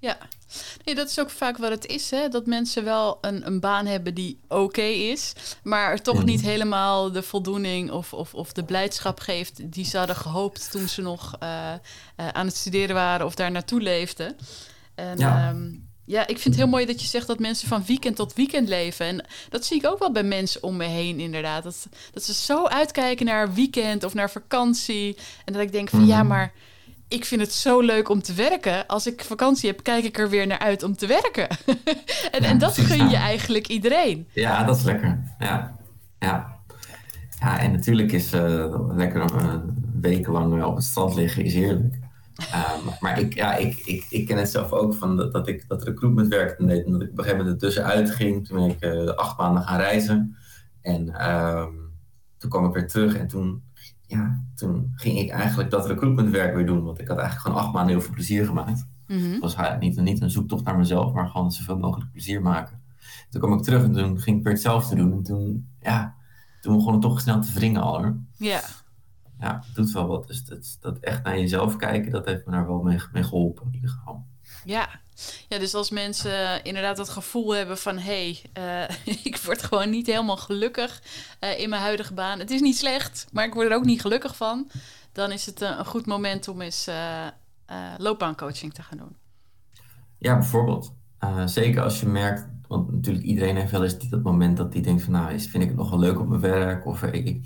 Ja, 0.00 0.16
nee, 0.84 0.94
dat 0.94 1.08
is 1.08 1.20
ook 1.20 1.30
vaak 1.30 1.56
wat 1.56 1.70
het 1.70 1.86
is. 1.86 2.10
Hè? 2.10 2.28
Dat 2.28 2.46
mensen 2.46 2.84
wel 2.84 3.18
een, 3.20 3.46
een 3.46 3.60
baan 3.60 3.86
hebben 3.86 4.14
die 4.14 4.40
oké 4.48 4.54
okay 4.62 4.92
is, 4.92 5.34
maar 5.62 6.02
toch 6.02 6.24
niet 6.24 6.40
helemaal 6.40 7.12
de 7.12 7.22
voldoening 7.22 7.90
of, 7.90 8.12
of, 8.12 8.34
of 8.34 8.52
de 8.52 8.64
blijdschap 8.64 9.20
geeft 9.20 9.72
die 9.72 9.84
ze 9.84 9.98
hadden 9.98 10.16
gehoopt 10.16 10.70
toen 10.70 10.88
ze 10.88 11.02
nog 11.02 11.36
uh, 11.42 11.48
uh, 12.16 12.28
aan 12.28 12.46
het 12.46 12.56
studeren 12.56 12.94
waren 12.94 13.26
of 13.26 13.34
daar 13.34 13.50
naartoe 13.50 13.80
leefden. 13.80 14.36
En, 14.94 15.18
ja. 15.18 15.50
Um, 15.50 15.87
ja, 16.08 16.20
ik 16.20 16.38
vind 16.38 16.44
het 16.44 16.56
heel 16.56 16.66
mooi 16.66 16.86
dat 16.86 17.00
je 17.00 17.06
zegt 17.06 17.26
dat 17.26 17.38
mensen 17.38 17.68
van 17.68 17.82
weekend 17.86 18.16
tot 18.16 18.34
weekend 18.34 18.68
leven. 18.68 19.06
En 19.06 19.24
dat 19.48 19.64
zie 19.64 19.76
ik 19.76 19.86
ook 19.86 19.98
wel 19.98 20.12
bij 20.12 20.22
mensen 20.22 20.62
om 20.62 20.76
me 20.76 20.84
heen, 20.84 21.20
inderdaad. 21.20 21.62
Dat, 21.62 21.88
dat 22.12 22.22
ze 22.22 22.34
zo 22.34 22.66
uitkijken 22.66 23.26
naar 23.26 23.54
weekend 23.54 24.04
of 24.04 24.14
naar 24.14 24.30
vakantie. 24.30 25.16
En 25.44 25.52
dat 25.52 25.62
ik 25.62 25.72
denk 25.72 25.88
van 25.88 26.00
mm. 26.00 26.06
ja, 26.06 26.22
maar 26.22 26.52
ik 27.08 27.24
vind 27.24 27.40
het 27.40 27.52
zo 27.52 27.80
leuk 27.80 28.08
om 28.08 28.22
te 28.22 28.34
werken. 28.34 28.86
Als 28.86 29.06
ik 29.06 29.24
vakantie 29.24 29.68
heb, 29.70 29.82
kijk 29.82 30.04
ik 30.04 30.18
er 30.18 30.30
weer 30.30 30.46
naar 30.46 30.58
uit 30.58 30.82
om 30.82 30.96
te 30.96 31.06
werken. 31.06 31.48
en, 32.34 32.42
ja, 32.42 32.48
en 32.48 32.58
dat 32.58 32.72
precies, 32.72 32.92
gun 32.92 33.04
je 33.04 33.12
ja. 33.12 33.20
eigenlijk 33.20 33.68
iedereen. 33.68 34.28
Ja, 34.32 34.64
dat 34.64 34.76
is 34.76 34.82
lekker. 34.82 35.34
Ja, 35.38 35.76
ja. 36.18 36.58
ja 37.40 37.58
en 37.58 37.72
natuurlijk 37.72 38.12
is 38.12 38.32
uh, 38.32 38.74
lekker 38.94 39.20
een 39.20 39.90
week 40.00 40.26
lang 40.26 40.64
op 40.64 40.74
het 40.74 40.84
strand 40.84 41.14
liggen 41.14 41.44
is 41.44 41.54
heerlijk. 41.54 41.94
Ehm, 42.38 42.86
maar 43.00 43.18
ik, 43.20 43.34
ja, 43.34 43.54
ik, 43.54 43.76
ik, 43.76 44.06
ik 44.10 44.26
ken 44.26 44.38
het 44.38 44.50
zelf 44.50 44.72
ook 44.72 44.94
van 44.94 45.16
dat, 45.16 45.32
dat 45.32 45.48
ik 45.48 45.68
dat 45.68 45.82
recruitmentwerk 45.82 46.58
deed 46.58 46.86
en 46.86 46.92
dat 46.92 47.02
ik 47.02 47.10
op 47.10 47.18
een 47.18 47.24
gegeven 47.24 47.44
moment 47.44 47.62
ertussenuit 47.62 48.10
ging. 48.10 48.46
Toen 48.46 48.56
ben 48.56 48.70
ik 48.70 48.84
uh, 48.84 49.14
acht 49.14 49.38
maanden 49.38 49.62
gaan 49.62 49.80
reizen. 49.80 50.36
En 50.80 51.14
ehm, 51.14 51.72
toen 52.36 52.50
kwam 52.50 52.64
ik 52.66 52.72
weer 52.72 52.88
terug 52.88 53.16
en 53.16 53.28
toen, 53.28 53.62
ja, 54.06 54.42
toen 54.54 54.92
ging 54.94 55.18
ik 55.18 55.30
eigenlijk 55.30 55.70
dat 55.70 55.86
recruitmentwerk 55.86 56.54
weer 56.54 56.66
doen. 56.66 56.84
Want 56.84 57.00
ik 57.00 57.08
had 57.08 57.18
eigenlijk 57.18 57.46
gewoon 57.46 57.64
acht 57.64 57.74
maanden 57.74 57.92
heel 57.94 58.04
veel 58.04 58.14
plezier 58.14 58.46
gemaakt. 58.46 58.86
Mm 59.06 59.32
Het 59.32 59.40
was 59.40 59.56
niet, 59.78 60.00
niet 60.00 60.20
een 60.20 60.30
zoektocht 60.30 60.64
naar 60.64 60.76
mezelf, 60.76 61.12
maar 61.12 61.28
gewoon 61.28 61.52
zoveel 61.52 61.78
mogelijk 61.78 62.10
plezier 62.10 62.42
maken. 62.42 62.82
Toen 63.30 63.40
kwam 63.40 63.52
ik 63.58 63.62
terug 63.62 63.82
en 63.82 63.92
toen 63.92 64.20
ging 64.20 64.38
ik 64.38 64.44
weer 64.44 64.52
hetzelfde 64.52 64.96
doen. 64.96 65.12
En 65.12 65.22
toen, 65.22 65.68
ja, 65.80 66.14
toen 66.60 66.76
begon 66.76 66.92
het 66.92 67.02
toch 67.02 67.20
snel 67.20 67.40
te 67.40 67.52
wringen 67.52 67.82
al. 67.82 68.14
Ja 68.36 68.60
ja, 69.40 69.62
het 69.66 69.74
doet 69.74 69.92
wel 69.92 70.06
wat. 70.06 70.26
Dus 70.26 70.44
dat, 70.44 70.76
dat 70.80 70.98
echt 70.98 71.22
naar 71.22 71.38
jezelf 71.38 71.76
kijken, 71.76 72.10
dat 72.10 72.26
heeft 72.26 72.46
me 72.46 72.52
daar 72.52 72.66
wel 72.66 72.82
mee, 72.82 72.98
mee 73.12 73.22
geholpen 73.22 73.66
in 73.66 73.74
ieder 73.74 73.90
geval. 73.90 74.26
Ja. 74.64 74.88
ja, 75.48 75.58
dus 75.58 75.74
als 75.74 75.90
mensen 75.90 76.64
inderdaad 76.64 76.96
dat 76.96 77.08
gevoel 77.08 77.54
hebben 77.54 77.78
van... 77.78 77.98
hé, 77.98 78.40
hey, 78.54 78.88
uh, 79.06 79.16
ik 79.24 79.36
word 79.36 79.62
gewoon 79.62 79.90
niet 79.90 80.06
helemaal 80.06 80.36
gelukkig 80.36 81.02
uh, 81.40 81.60
in 81.60 81.68
mijn 81.68 81.82
huidige 81.82 82.14
baan. 82.14 82.38
Het 82.38 82.50
is 82.50 82.60
niet 82.60 82.76
slecht, 82.76 83.26
maar 83.32 83.44
ik 83.44 83.54
word 83.54 83.68
er 83.68 83.76
ook 83.76 83.84
niet 83.84 84.00
gelukkig 84.00 84.36
van. 84.36 84.70
Dan 85.12 85.32
is 85.32 85.46
het 85.46 85.60
een, 85.60 85.78
een 85.78 85.84
goed 85.84 86.06
moment 86.06 86.48
om 86.48 86.60
eens 86.60 86.88
uh, 86.88 87.26
loopbaancoaching 87.98 88.74
te 88.74 88.82
gaan 88.82 88.98
doen. 88.98 89.16
Ja, 90.18 90.34
bijvoorbeeld. 90.38 90.92
zeker 91.44 91.82
als 91.82 92.00
je 92.00 92.06
merkt... 92.06 92.46
want 92.66 92.92
natuurlijk 92.92 93.24
iedereen 93.24 93.56
heeft 93.56 93.70
wel 93.70 93.84
eens 93.84 93.98
dat 93.98 94.22
moment 94.22 94.56
dat 94.56 94.72
hij 94.72 94.82
denkt 94.82 95.02
van... 95.02 95.12
nou, 95.12 95.40
vind 95.40 95.62
ik 95.62 95.68
het 95.68 95.78
nog 95.78 95.90
wel 95.90 95.98
leuk 95.98 96.20
op 96.20 96.28
mijn 96.28 96.40
werk? 96.40 96.86
Of 96.86 97.02
ik, 97.02 97.26
ik 97.26 97.44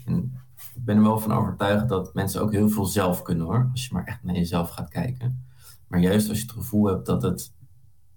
ik 0.74 0.84
ben 0.84 0.96
er 0.96 1.02
wel 1.02 1.18
van 1.18 1.32
overtuigd 1.32 1.88
dat 1.88 2.14
mensen 2.14 2.42
ook 2.42 2.52
heel 2.52 2.68
veel 2.68 2.84
zelf 2.86 3.22
kunnen 3.22 3.46
hoor. 3.46 3.68
Als 3.70 3.86
je 3.86 3.94
maar 3.94 4.04
echt 4.04 4.22
naar 4.22 4.34
jezelf 4.34 4.70
gaat 4.70 4.88
kijken. 4.88 5.44
Maar 5.86 6.00
juist 6.00 6.28
als 6.28 6.38
je 6.38 6.44
het 6.44 6.52
gevoel 6.52 6.86
hebt 6.86 7.06
dat, 7.06 7.22
het, 7.22 7.52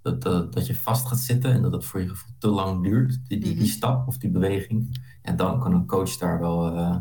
dat, 0.01 0.21
dat, 0.21 0.53
dat 0.53 0.67
je 0.67 0.75
vast 0.75 1.07
gaat 1.07 1.19
zitten 1.19 1.51
en 1.51 1.61
dat 1.61 1.71
het 1.71 1.85
voor 1.85 2.01
je 2.01 2.09
gevoel 2.09 2.35
te 2.37 2.47
lang 2.47 2.83
duurt, 2.83 3.19
die, 3.27 3.39
die, 3.39 3.53
die 3.53 3.55
mhm. 3.55 3.65
stap 3.65 4.07
of 4.07 4.17
die 4.17 4.29
beweging, 4.29 4.99
en 5.21 5.35
dan 5.35 5.59
kan 5.59 5.73
een 5.73 5.87
coach 5.87 6.17
daar 6.17 6.39
wel 6.39 6.77
uh, 6.77 6.97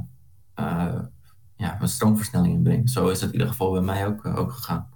uh, 0.59 1.01
ja, 1.57 1.81
een 1.81 1.89
stroomversnelling 1.89 2.55
in 2.55 2.63
brengen. 2.63 2.89
Zo 2.89 3.09
is 3.09 3.21
het 3.21 3.29
in 3.29 3.33
ieder 3.33 3.49
geval 3.49 3.73
bij 3.73 3.81
mij 3.81 4.07
ook, 4.07 4.25
uh, 4.25 4.39
ook 4.39 4.53
gegaan. 4.53 4.89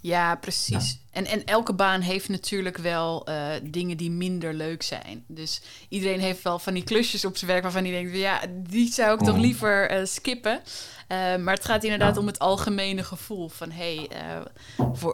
Ja, 0.00 0.34
precies. 0.34 0.98
En, 1.10 1.26
en 1.26 1.44
elke 1.44 1.72
baan 1.72 2.00
heeft 2.00 2.28
natuurlijk 2.28 2.76
wel 2.76 3.28
uh, 3.28 3.46
dingen 3.62 3.96
die 3.96 4.10
minder 4.10 4.54
leuk 4.54 4.82
zijn. 4.82 5.24
Dus 5.26 5.62
iedereen 5.88 6.20
heeft 6.20 6.42
wel 6.42 6.58
van 6.58 6.74
die 6.74 6.84
klusjes 6.84 7.24
op 7.24 7.36
zijn 7.36 7.50
werk 7.50 7.62
waarvan 7.62 7.82
hij 7.82 7.92
denkt: 7.92 8.16
ja, 8.16 8.40
die 8.50 8.92
zou 8.92 9.18
ik 9.18 9.24
toch 9.24 9.34
mm. 9.34 9.40
liever 9.40 9.98
uh, 9.98 10.04
skippen. 10.04 10.60
Uh, 11.08 11.36
maar 11.36 11.54
het 11.54 11.64
gaat 11.64 11.84
inderdaad 11.84 12.16
om 12.16 12.26
het 12.26 12.38
algemene 12.38 13.04
gevoel 13.04 13.48
van: 13.48 13.70
hey, 13.70 14.10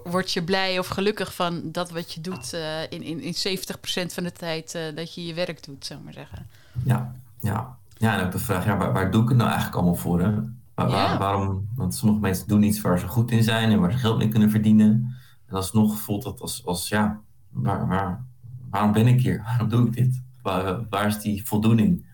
word 0.04 0.32
je 0.32 0.44
blij 0.44 0.78
of 0.78 0.86
gelukkig 0.86 1.34
van 1.34 1.72
dat 1.72 1.90
wat 1.90 2.12
je 2.12 2.20
doet 2.20 2.52
in, 2.88 3.02
in, 3.02 3.20
in 3.20 3.58
70% 3.58 4.12
van 4.12 4.24
de 4.24 4.32
tijd 4.32 4.78
dat 4.94 5.14
je 5.14 5.26
je 5.26 5.34
werk 5.34 5.64
doet, 5.64 5.86
zou 5.86 5.98
ik 5.98 6.04
maar 6.04 6.14
zeggen. 6.14 6.46
Ja, 6.84 7.14
ja. 7.40 7.76
ja 7.96 8.18
en 8.18 8.24
ook 8.24 8.32
de 8.32 8.38
vraag: 8.38 8.64
ja, 8.64 8.76
waar, 8.76 8.92
waar 8.92 9.10
doe 9.10 9.22
ik 9.22 9.28
het 9.28 9.36
nou 9.36 9.48
eigenlijk 9.50 9.78
allemaal 9.78 10.00
voor? 10.00 10.20
Hè? 10.20 10.32
Waarom? 10.74 11.68
Want 11.74 11.94
sommige 11.94 12.20
mensen 12.20 12.48
doen 12.48 12.62
iets 12.62 12.80
waar 12.80 12.98
ze 12.98 13.08
goed 13.08 13.30
in 13.30 13.42
zijn 13.42 13.70
en 13.70 13.80
waar 13.80 13.92
ze 13.92 13.98
geld 13.98 14.18
mee 14.18 14.28
kunnen 14.28 14.50
verdienen. 14.50 15.16
En 15.46 15.56
alsnog 15.56 16.00
voelt 16.00 16.22
dat 16.22 16.40
als, 16.40 16.66
als 16.66 16.88
ja, 16.88 17.20
waar, 17.50 17.88
waar, 17.88 18.24
waarom 18.70 18.92
ben 18.92 19.06
ik 19.06 19.20
hier? 19.20 19.42
Waarom 19.46 19.68
doe 19.68 19.86
ik 19.86 19.92
dit? 19.92 20.22
Waar, 20.42 20.88
waar 20.88 21.06
is 21.06 21.18
die 21.18 21.46
voldoening? 21.46 22.06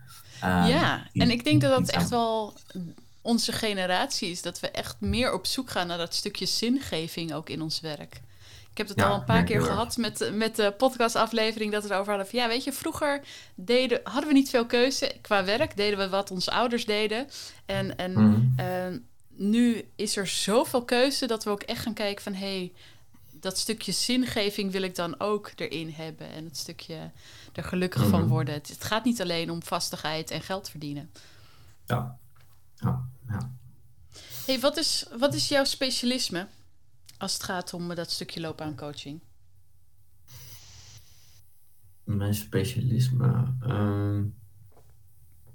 Uh, 0.44 0.68
ja, 0.68 1.06
en 1.12 1.30
ik 1.30 1.44
denk 1.44 1.60
dat 1.60 1.78
dat 1.78 1.88
echt 1.88 2.08
wel 2.08 2.54
onze 3.22 3.52
generatie 3.52 4.30
is. 4.30 4.42
Dat 4.42 4.60
we 4.60 4.70
echt 4.70 5.00
meer 5.00 5.32
op 5.32 5.46
zoek 5.46 5.70
gaan 5.70 5.86
naar 5.86 5.98
dat 5.98 6.14
stukje 6.14 6.46
zingeving 6.46 7.32
ook 7.32 7.48
in 7.48 7.62
ons 7.62 7.80
werk. 7.80 8.20
Ik 8.70 8.78
heb 8.78 8.88
het 8.88 9.02
al 9.02 9.14
een 9.14 9.24
paar 9.24 9.44
keer 9.44 9.62
gehad 9.62 9.96
met, 9.96 10.30
met 10.32 10.56
de 10.56 10.74
podcastaflevering 10.76 11.72
dat 11.72 11.82
we 11.82 11.92
erover 11.92 12.08
hadden. 12.08 12.30
Van, 12.30 12.38
ja, 12.38 12.48
weet 12.48 12.64
je, 12.64 12.72
vroeger 12.72 13.20
deden, 13.54 14.00
hadden 14.02 14.26
we 14.28 14.32
niet 14.32 14.50
veel 14.50 14.66
keuze 14.66 15.12
qua 15.20 15.44
werk. 15.44 15.76
Deden 15.76 15.98
we 15.98 16.08
wat 16.08 16.30
onze 16.30 16.50
ouders 16.50 16.84
deden. 16.84 17.28
En, 17.66 17.96
en 17.96 18.12
mhm. 18.12 18.40
ehm, 18.56 18.98
nu 19.28 19.88
is 19.96 20.16
er 20.16 20.26
zoveel 20.26 20.84
keuze 20.84 21.26
dat 21.26 21.44
we 21.44 21.50
ook 21.50 21.62
echt 21.62 21.82
gaan 21.82 21.94
kijken 21.94 22.22
van... 22.22 22.34
hey, 22.34 22.72
dat 23.40 23.58
stukje 23.58 23.92
zingeving 23.92 24.72
wil 24.72 24.82
ik 24.82 24.94
dan 24.94 25.20
ook 25.20 25.52
erin 25.56 25.90
hebben. 25.90 26.30
En 26.30 26.44
het 26.44 26.56
stukje 26.56 27.10
er 27.52 27.64
gelukkig 27.64 28.06
van 28.06 28.20
mhm. 28.20 28.28
worden. 28.28 28.54
Het, 28.54 28.68
het, 28.68 28.84
gaat 28.84 29.04
niet 29.04 29.20
alleen 29.20 29.50
om 29.50 29.62
vastigheid 29.62 30.30
en 30.30 30.42
geld 30.42 30.70
verdienen. 30.70 31.10
Ja. 31.86 32.18
ja. 32.74 33.08
ja. 33.28 33.50
hey, 34.46 34.60
wat 34.60 34.76
is, 34.76 35.06
wat 35.18 35.34
is 35.34 35.48
jouw 35.48 35.64
specialisme? 35.64 36.46
Als 37.20 37.32
het 37.32 37.42
gaat 37.42 37.74
om 37.74 37.94
dat 37.94 38.10
stukje 38.10 38.40
loopbaancoaching? 38.40 39.20
Mijn 42.04 42.34
specialisme. 42.34 43.26
Uh, 43.62 44.20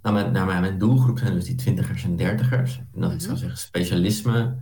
nou, 0.01 0.15
mijn, 0.15 0.31
nou, 0.31 0.59
mijn 0.61 0.77
doelgroep 0.77 1.19
zijn 1.19 1.33
dus 1.33 1.45
die 1.45 1.55
twintigers 1.55 2.03
en 2.03 2.15
dertigers. 2.15 2.77
En 2.77 3.01
dat 3.01 3.11
ik 3.11 3.19
zou 3.19 3.31
mhm. 3.31 3.39
zeggen, 3.39 3.57
specialisme 3.57 4.57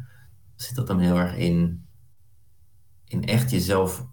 zit 0.56 0.76
dat 0.76 0.88
dan 0.88 1.00
heel 1.00 1.20
erg 1.20 1.36
in, 1.36 1.86
in 3.08 3.26
echt 3.26 3.52
jezelf 3.52 4.06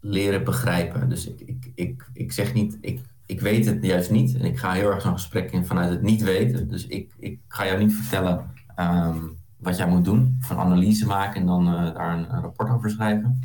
leren 0.00 0.44
begrijpen. 0.44 1.08
Dus 1.08 1.26
ik, 1.26 1.40
ik, 1.40 1.72
ik, 1.74 2.10
ik 2.12 2.32
zeg 2.32 2.54
niet, 2.54 2.78
ik, 2.80 3.00
ik 3.26 3.40
weet 3.40 3.66
het 3.66 3.84
juist 3.84 4.10
niet. 4.10 4.34
En 4.34 4.44
ik 4.44 4.58
ga 4.58 4.72
heel 4.72 4.90
erg 4.90 5.02
zo'n 5.02 5.12
gesprek 5.12 5.50
in 5.52 5.66
vanuit 5.66 5.90
het 5.90 6.02
niet 6.02 6.22
weten. 6.22 6.68
Dus 6.68 6.86
ik, 6.86 7.14
ik 7.18 7.40
ga 7.48 7.66
jou 7.66 7.78
niet 7.78 7.94
vertellen 7.94 8.50
um, 8.76 9.38
wat 9.58 9.76
jij 9.76 9.88
moet 9.88 10.04
doen. 10.04 10.36
Van 10.40 10.58
analyse 10.58 11.06
maken 11.06 11.40
en 11.40 11.46
dan 11.46 11.68
uh, 11.68 11.94
daar 11.94 12.18
een, 12.18 12.34
een, 12.34 12.40
rapport 12.40 12.70
over 12.70 12.90
schrijven. 12.90 13.40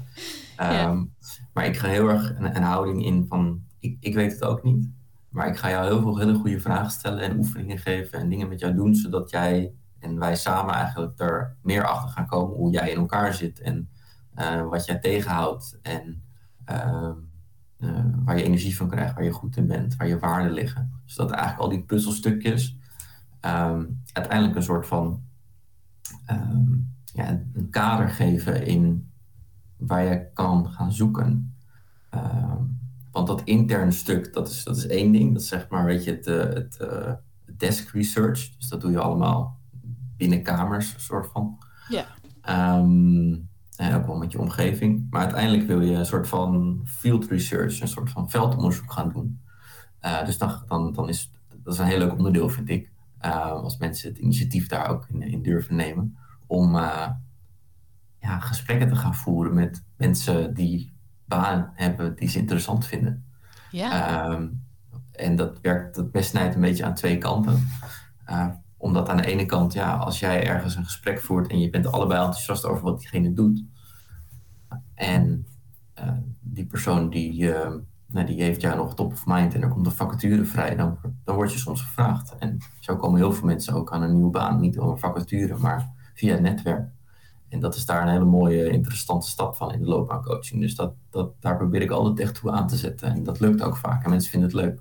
Um, 0.62 1.14
Maar 1.54 1.66
ik 1.66 1.78
ga 1.78 1.88
heel 1.88 2.10
erg 2.10 2.38
een, 2.38 2.56
een, 2.56 2.64
houding 2.64 3.06
in 3.06 3.26
van, 3.28 3.64
ik, 3.80 3.98
ik 4.00 4.16
weet 4.16 4.32
het 4.32 4.44
ook 4.44 4.64
niet. 4.64 4.90
Maar 5.30 5.48
ik 5.48 5.58
ga 5.58 5.70
jou 5.70 5.86
heel 5.86 6.02
veel 6.02 6.18
hele 6.18 6.34
goede 6.34 6.60
vragen 6.60 6.92
stellen 6.92 7.22
en 7.22 7.38
oefeningen 7.38 7.78
geven 7.78 8.20
en 8.20 8.30
dingen 8.30 8.48
met 8.48 8.60
jou 8.60 8.74
doen, 8.74 8.96
zodat 8.96 9.30
jij 9.30 9.74
en 10.00 10.20
wij 10.20 10.36
samen 10.36 10.74
eigenlijk 10.74 11.20
er 11.20 11.56
meer 11.62 11.86
achter 11.86 12.10
gaan 12.10 12.28
komen 12.28 12.56
hoe 12.56 12.72
jij 12.72 12.92
in 12.92 12.98
elkaar 12.98 13.34
zit 13.34 13.60
en 13.60 13.90
uh, 14.36 14.68
wat 14.70 14.86
jij 14.86 15.00
tegenhoudt 15.00 15.80
en 15.82 16.24
uh, 16.70 17.10
uh, 17.80 18.06
waar 18.26 18.38
je 18.38 18.44
energie 18.44 18.76
van 18.76 18.90
krijgt, 18.90 19.14
waar 19.14 19.24
je 19.24 19.32
goed 19.32 19.58
in 19.58 19.68
bent, 19.68 19.96
waar 19.96 20.08
je 20.08 20.20
waarden 20.20 20.52
liggen. 20.52 21.02
Zodat 21.06 21.32
eigenlijk 21.32 21.62
al 21.62 21.70
die 21.70 21.84
puzzelstukjes 21.84 22.78
um, 23.42 24.02
uiteindelijk 24.12 24.56
een 24.56 24.64
soort 24.64 24.88
van 24.88 25.24
um, 26.32 26.94
ja, 27.14 27.42
een 27.54 27.70
kader 27.70 28.10
geven 28.10 28.66
in 28.66 29.12
waar 29.78 30.04
je 30.04 30.28
kan 30.34 30.72
gaan 30.72 30.92
zoeken. 30.92 31.56
Um, 32.16 32.80
want 33.12 33.28
dat 33.28 33.42
interne 33.44 33.92
stuk, 33.92 34.34
dat 34.34 34.50
is, 34.50 34.64
dat 34.64 34.78
is 34.78 34.88
één 34.88 35.12
ding. 35.12 35.34
Dat 35.34 35.42
is 35.42 35.48
zeg 35.48 35.70
maar, 35.70 35.86
weet 35.86 36.04
je, 36.04 36.12
het, 36.12 36.28
uh, 36.28 36.40
het 36.40 36.78
uh, 36.82 37.12
desk 37.58 37.90
research. 37.90 38.56
Dus 38.58 38.70
dat 38.70 38.82
doe 38.82 38.92
je 38.92 39.00
allemaal 39.00 39.60
binnen 40.18 40.44
kamers, 40.44 40.96
soort 40.98 41.28
van. 41.32 41.58
Ja. 41.90 42.06
Um, 42.78 43.50
en 43.76 43.96
ook 43.96 44.06
wel 44.06 44.18
met 44.18 44.32
je 44.32 44.40
omgeving. 44.40 45.08
Maar 45.10 45.22
uiteindelijk 45.22 45.68
wil 45.68 45.82
je 45.82 45.96
een 45.96 46.06
soort 46.06 46.28
van 46.28 46.82
field 46.86 47.26
research, 47.26 47.82
een 47.82 47.88
soort 47.88 48.10
van 48.10 48.30
veldonderzoek 48.30 48.92
gaan 48.92 49.12
doen. 49.12 49.42
Uh, 50.02 50.26
dus 50.26 50.38
dan, 50.38 50.64
dan, 50.68 50.94
dan 50.94 51.10
is 51.10 51.32
dat 51.64 51.74
is 51.74 51.80
een 51.80 51.86
heel 51.86 51.98
leuk 51.98 52.18
onderdeel, 52.18 52.50
vind 52.50 52.70
ik. 52.70 52.92
Uh, 53.26 53.52
als 53.52 53.78
mensen 53.78 54.10
het 54.10 54.18
initiatief 54.18 54.68
daar 54.68 54.90
ook 54.90 55.08
in, 55.10 55.22
in 55.22 55.42
durven 55.42 55.76
nemen. 55.76 56.18
Om 56.48 56.76
uh, 56.76 57.10
ja, 58.20 58.40
gesprekken 58.40 58.88
te 58.88 58.96
gaan 58.96 59.16
voeren 59.16 59.54
met 59.54 59.84
mensen 59.98 60.54
die 60.54 60.94
baan 61.26 61.72
hebben 61.74 62.16
die 62.16 62.30
ze 62.30 62.40
interessant 62.40 62.86
vinden. 62.86 63.26
Ja. 63.72 64.30
Uh, 64.30 64.48
en 65.12 65.36
dat 65.36 65.62
werkt, 65.62 65.96
dat 65.96 66.12
best 66.12 66.30
snijdt 66.30 66.56
een 66.56 66.62
beetje 66.62 66.86
aan 66.86 66.94
twee 66.94 67.18
kanten. 67.18 67.68
Uh, 68.30 68.48
omdat 68.78 69.10
aan 69.10 69.18
de 69.18 69.26
ene 69.26 69.46
kant, 69.46 69.74
ja, 69.74 69.96
als 69.96 70.20
jij 70.20 70.48
ergens 70.48 70.76
een 70.76 70.84
gesprek 70.84 71.22
voert 71.22 71.52
en 71.52 71.60
je 71.60 71.70
bent 71.70 71.92
allebei 71.92 72.24
enthousiast 72.24 72.66
over 72.66 72.84
wat 72.84 73.00
diegene 73.00 73.34
doet. 73.34 73.64
En 74.94 75.48
die 76.40 76.66
persoon 76.66 77.10
die 77.10 77.54
nou, 78.14 78.26
die 78.26 78.44
heeft 78.44 78.62
jou 78.62 78.76
nog 78.76 78.96
top 78.96 79.12
of 79.12 79.26
mind 79.26 79.54
en 79.54 79.62
er 79.62 79.70
komt 79.70 79.86
een 79.86 79.92
vacature 79.92 80.46
vrij, 80.46 80.76
dan, 80.76 80.98
dan 81.24 81.36
word 81.36 81.52
je 81.52 81.60
soms 81.60 81.82
gevraagd. 81.82 82.36
En 82.40 82.58
zo 82.80 82.96
komen 82.96 83.20
heel 83.20 83.34
veel 83.34 83.46
mensen 83.46 83.74
ook 83.74 83.92
aan 83.92 84.02
een 84.02 84.14
nieuwe 84.14 84.32
baan, 84.32 84.60
niet 84.60 84.74
door 84.74 84.92
een 84.92 85.00
vacature, 85.00 85.58
maar 85.58 85.92
via 86.14 86.32
het 86.32 86.42
netwerk. 86.42 86.90
En 87.50 87.60
dat 87.60 87.76
is 87.76 87.86
daar 87.86 88.02
een 88.02 88.08
hele 88.08 88.26
mooie, 88.26 88.70
interessante 88.70 89.28
stap 89.28 89.56
van 89.56 89.74
in 89.74 89.80
de 89.80 89.88
loopbaancoaching. 89.88 90.62
Dus 90.62 90.76
dat, 90.76 90.94
dat, 91.10 91.32
daar 91.40 91.58
probeer 91.58 91.82
ik 91.82 91.92
altijd 91.92 92.20
echt 92.20 92.36
toe 92.42 92.52
aan 92.52 92.68
te 92.68 92.78
zetten. 92.78 93.12
En 93.12 93.24
dat 93.24 93.40
lukt 93.40 93.62
ook 93.62 93.78
vaak 93.78 94.04
en 94.04 94.10
mensen 94.10 94.32
vinden 94.32 94.50
het 94.50 94.60
leuk. 94.60 94.80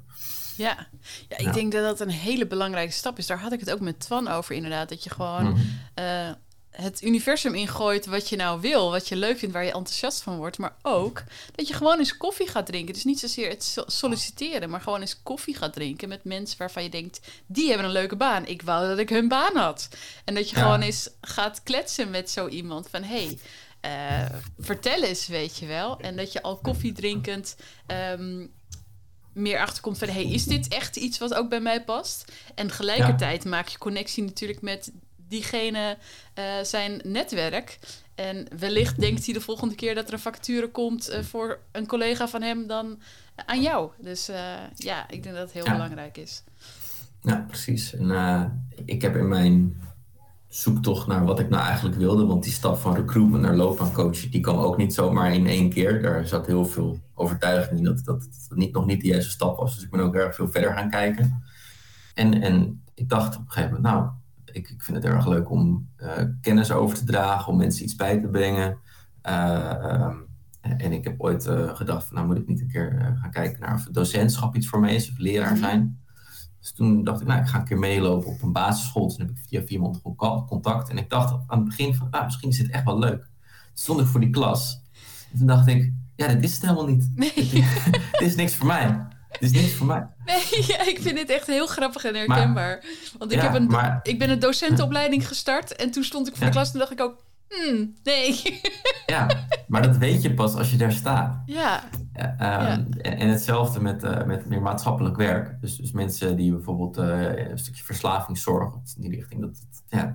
Ja, 0.57 0.87
ja 1.29 1.39
ik 1.39 1.53
denk 1.53 1.73
dat 1.73 1.83
dat 1.83 2.01
een 2.01 2.11
hele 2.11 2.47
belangrijke 2.47 2.93
stap 2.93 3.19
is. 3.19 3.27
Daar 3.27 3.41
had 3.41 3.53
ik 3.53 3.61
het 3.61 3.71
ook 3.71 3.81
met 3.81 4.01
Twan 4.01 4.29
over 4.29 4.55
inderdaad. 4.55 4.89
Dat 4.89 5.05
je 5.05 5.11
gewoon 5.11 5.49
mhm. 5.49 5.61
eh, 5.95 6.31
het 6.73 7.03
universum 7.03 7.55
ingooit 7.55 8.07
wat 8.07 8.29
je 8.29 8.37
nou 8.37 8.61
wil, 8.61 8.91
wat 8.91 9.09
je 9.09 9.17
leuk 9.17 9.39
vindt, 9.39 9.55
waar 9.55 9.65
je 9.65 9.73
enthousiast 9.73 10.23
van 10.23 10.37
wordt. 10.37 10.59
Maar 10.59 10.77
ook 10.83 11.23
dat 11.55 11.69
je 11.69 11.75
gewoon 11.75 11.99
eens 11.99 12.17
koffie 12.17 12.49
gaat 12.49 12.67
drinken. 12.67 12.95
Dus 12.95 13.05
niet 13.05 13.21
zozeer 13.21 13.49
het 13.49 13.77
solliciteren, 13.87 14.71
maar 14.71 14.81
gewoon 14.81 15.01
eens 15.01 15.23
koffie 15.23 15.57
gaat 15.57 15.73
drinken 15.73 16.09
met 16.09 16.25
mensen 16.25 16.59
waarvan 16.59 16.83
je 16.83 16.89
denkt, 16.89 17.21
die 17.47 17.69
hebben 17.69 17.87
een 17.87 17.93
leuke 17.93 18.17
baan. 18.17 18.47
Ik 18.47 18.63
wou 18.63 18.89
dat 18.89 18.99
ik 18.99 19.09
hun 19.09 19.29
baan 19.29 19.57
had. 19.57 19.89
En 20.25 20.35
dat 20.35 20.51
je 20.51 20.57
gewoon 20.57 20.81
eens 20.81 21.11
gaat 21.21 21.63
kletsen 21.63 22.11
met 22.11 22.31
zo 22.31 22.49
iemand 22.49 22.89
van, 22.91 23.03
hey, 23.03 23.39
vertel 24.59 25.03
eens, 25.03 25.27
weet 25.27 25.57
je 25.57 25.67
wel. 25.67 25.99
En 26.01 26.17
dat 26.17 26.33
je 26.33 26.43
al 26.43 26.57
koffie 26.57 26.93
drinkend 26.93 27.57
um, 27.87 28.53
meer 29.33 29.59
achterkomt 29.59 29.99
van... 29.99 30.09
hey, 30.09 30.25
is 30.25 30.45
dit 30.45 30.69
echt 30.69 30.97
iets 30.97 31.19
wat 31.19 31.35
ook 31.35 31.49
bij 31.49 31.61
mij 31.61 31.85
past? 31.85 32.33
En 32.55 32.67
tegelijkertijd 32.67 33.45
maak 33.45 33.69
je 33.69 33.79
connectie 33.79 34.23
natuurlijk 34.23 34.61
met 34.61 34.93
diegene 35.33 35.97
uh, 36.39 36.45
zijn 36.63 37.01
netwerk. 37.05 37.79
En 38.15 38.47
wellicht 38.59 39.01
denkt 39.01 39.25
hij 39.25 39.35
de 39.35 39.41
volgende 39.41 39.75
keer 39.75 39.95
dat 39.95 40.07
er 40.07 40.13
een 40.13 40.19
vacature 40.19 40.69
komt 40.71 41.11
uh, 41.11 41.19
voor 41.23 41.59
een 41.73 41.87
collega 41.87 42.29
van 42.29 42.43
hem 42.43 42.67
dan 42.67 42.99
aan 43.47 43.63
jou. 43.63 43.91
Dus 43.99 44.31
ja, 44.75 45.11
ik 45.11 45.23
denk 45.23 45.35
dat 45.35 45.45
het 45.45 45.53
heel 45.53 45.65
ja. 45.65 45.73
belangrijk 45.73 46.17
is. 46.17 46.43
Ja, 47.21 47.45
precies. 47.49 47.95
En 47.95 48.69
ik 48.85 49.03
heb 49.03 49.17
in 49.17 49.29
mijn 49.29 49.83
zoektocht 50.49 51.07
naar 51.07 51.25
wat 51.25 51.41
ik 51.41 51.49
nou 51.49 51.63
eigenlijk 51.63 51.97
wilde, 51.97 52.25
want 52.27 52.43
die 52.43 52.53
stap 52.53 52.77
van 52.77 52.95
recruitment 52.95 53.43
naar 53.43 53.57
loopbaancoach, 53.57 54.29
die 54.29 54.41
kwam 54.41 54.59
ook 54.59 54.77
niet 54.77 54.95
zomaar 54.95 55.35
in 55.35 55.47
één 55.47 55.71
keer. 55.71 56.03
Daar 56.03 56.27
zat 56.27 56.47
heel 56.47 56.65
veel 56.65 57.01
overtuiging 57.15 57.79
in 57.79 57.85
dat 57.85 58.05
dat, 58.05 58.29
dat 58.49 58.59
niet, 58.59 58.73
nog 58.73 58.87
niet 58.87 59.01
de 59.01 59.07
juiste 59.07 59.31
stap 59.31 59.57
was. 59.59 59.75
Dus 59.75 59.85
ik 59.85 59.91
ben 59.91 60.01
ook 60.01 60.15
erg 60.15 60.35
veel 60.35 60.49
verder 60.49 60.73
gaan 60.73 60.91
kijken. 60.91 61.43
En, 62.15 62.43
en 62.43 62.83
ik 62.95 63.09
dacht 63.09 63.37
op 63.37 63.41
een 63.41 63.51
gegeven 63.51 63.75
moment, 63.75 63.95
nou, 63.95 64.11
ik, 64.53 64.71
ik 64.71 64.83
vind 64.83 64.97
het 64.97 65.13
erg 65.13 65.27
leuk 65.27 65.51
om 65.51 65.89
uh, 65.97 66.13
kennis 66.41 66.71
over 66.71 66.97
te 66.97 67.05
dragen, 67.05 67.53
om 67.53 67.59
mensen 67.59 67.85
iets 67.85 67.97
bij 67.97 68.21
te 68.21 68.29
brengen. 68.29 68.79
Uh, 69.27 70.15
en 70.61 70.93
ik 70.93 71.05
heb 71.05 71.21
ooit 71.21 71.47
uh, 71.47 71.77
gedacht, 71.77 72.07
van, 72.07 72.15
nou 72.15 72.27
moet 72.27 72.37
ik 72.37 72.47
niet 72.47 72.61
een 72.61 72.71
keer 72.71 73.17
gaan 73.21 73.31
kijken 73.31 73.61
naar 73.61 73.75
of 73.75 73.85
docentschap 73.85 74.57
iets 74.57 74.69
voor 74.69 74.81
mij 74.81 74.95
is, 74.95 75.11
of 75.11 75.19
leraar 75.19 75.53
mhm. 75.53 75.61
zijn. 75.61 76.01
Dus 76.61 76.73
toen 76.73 77.05
dacht 77.05 77.21
ik, 77.21 77.27
nou, 77.27 77.41
ik 77.41 77.47
ga 77.49 77.59
een 77.59 77.65
keer 77.65 77.79
meelopen 77.79 78.29
op 78.29 78.43
een 78.43 78.53
basisschool. 78.53 79.09
Toen 79.09 79.27
heb 79.27 79.31
ik 79.31 79.43
via 79.49 79.63
vier 79.63 79.81
maanden 79.81 80.47
contact. 80.47 80.89
En 80.89 80.99
ik 80.99 81.11
dacht 81.11 81.33
aan 81.47 81.59
het 81.59 81.69
begin 81.69 81.95
van, 81.95 82.09
nou, 82.11 82.25
misschien 82.25 82.49
is 82.49 82.59
dit 82.59 82.71
echt 82.71 82.85
wel 82.85 82.99
leuk. 82.99 83.21
Toen 83.21 83.29
stond 83.75 84.01
ik 84.01 84.07
voor 84.07 84.21
die 84.21 84.31
klas. 84.31 84.83
En 85.33 85.39
toen 85.39 85.47
dacht 85.47 85.67
ik, 85.67 85.93
ja, 86.17 86.27
dit 86.27 86.45
is 86.45 86.53
het 86.53 86.63
helemaal 86.63 86.87
niet. 86.87 87.11
Nee. 87.15 87.33
dit 88.19 88.29
is 88.29 88.35
niks 88.35 88.55
voor 88.55 88.67
mij. 88.67 89.07
Het 89.33 89.43
is 89.43 89.51
niks 89.51 89.73
voor 89.73 89.87
mij. 89.87 90.07
Nee, 90.25 90.65
ja, 90.73 90.87
ik 90.87 90.99
vind 91.01 91.17
dit 91.17 91.31
echt 91.31 91.47
heel 91.47 91.67
grappig 91.67 92.05
en 92.05 92.15
herkenbaar. 92.15 92.85
Want 93.19 93.33
ik, 93.33 93.41
heb 93.41 93.55
een, 93.55 94.01
ik 94.03 94.19
ben 94.19 94.31
een 94.31 94.39
docentenopleiding 94.39 95.29
gestart 95.29 95.77
en 95.77 95.91
toen 95.91 96.05
stond 96.05 96.29
ik 96.29 96.37
voor 96.37 96.47
de 96.47 96.53
klas 96.53 96.73
en 96.73 96.79
dacht 96.79 96.93
ik 96.93 97.01
ook, 97.01 97.25
hmm, 97.49 97.95
nee. 98.03 98.41
Ja, 99.07 99.27
maar 99.67 99.83
dat 99.83 99.97
weet 99.97 100.23
je 100.23 100.35
pas 100.35 100.55
als 100.55 100.71
je 100.71 100.77
daar 100.77 100.93
staat. 100.93 101.43
Ja. 101.47 101.83
Um, 102.15 102.93
En 102.93 103.29
hetzelfde 103.29 103.81
met, 103.81 104.05
uh, 104.05 104.25
met 104.25 104.49
meer 104.49 104.63
maatschappelijk 104.63 105.17
werk. 105.17 105.61
Dus, 105.61 105.77
dus 105.77 105.93
mensen 105.93 106.37
die 106.37 106.53
bijvoorbeeld 106.53 106.99
uh, 106.99 107.49
een 107.51 107.59
stukje 107.59 107.85
verslavingszorg 107.85 108.75
in 108.75 109.03
die 109.03 109.11
richting, 109.11 109.41
dat, 109.41 109.59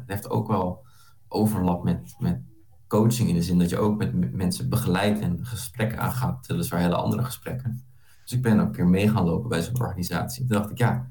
heeft 0.05 0.29
ook 0.29 0.47
wel 0.47 0.85
overlap 1.27 1.83
met, 1.83 2.15
met 2.17 2.39
coaching 2.87 3.29
in 3.29 3.35
de 3.35 3.43
zin 3.43 3.59
dat 3.59 3.69
je 3.69 3.77
ook 3.77 3.97
met, 3.97 4.33
mensen 4.33 4.69
begeleidt 4.69 5.19
en 5.19 5.45
gesprekken 5.45 5.99
aangaat, 5.99 6.47
weliswaar 6.47 6.79
hele 6.79 6.95
andere 6.95 7.23
gesprekken. 7.23 7.86
Dus 8.27 8.37
ik 8.37 8.43
ben 8.43 8.59
ook 8.59 8.65
een 8.65 8.71
keer 8.71 8.87
mee 8.87 9.09
gaan 9.09 9.25
lopen 9.25 9.49
bij 9.49 9.61
zo'n 9.61 9.79
organisatie. 9.79 10.45
Toen 10.45 10.57
dacht 10.57 10.71
ik, 10.71 10.77
ja, 10.77 11.07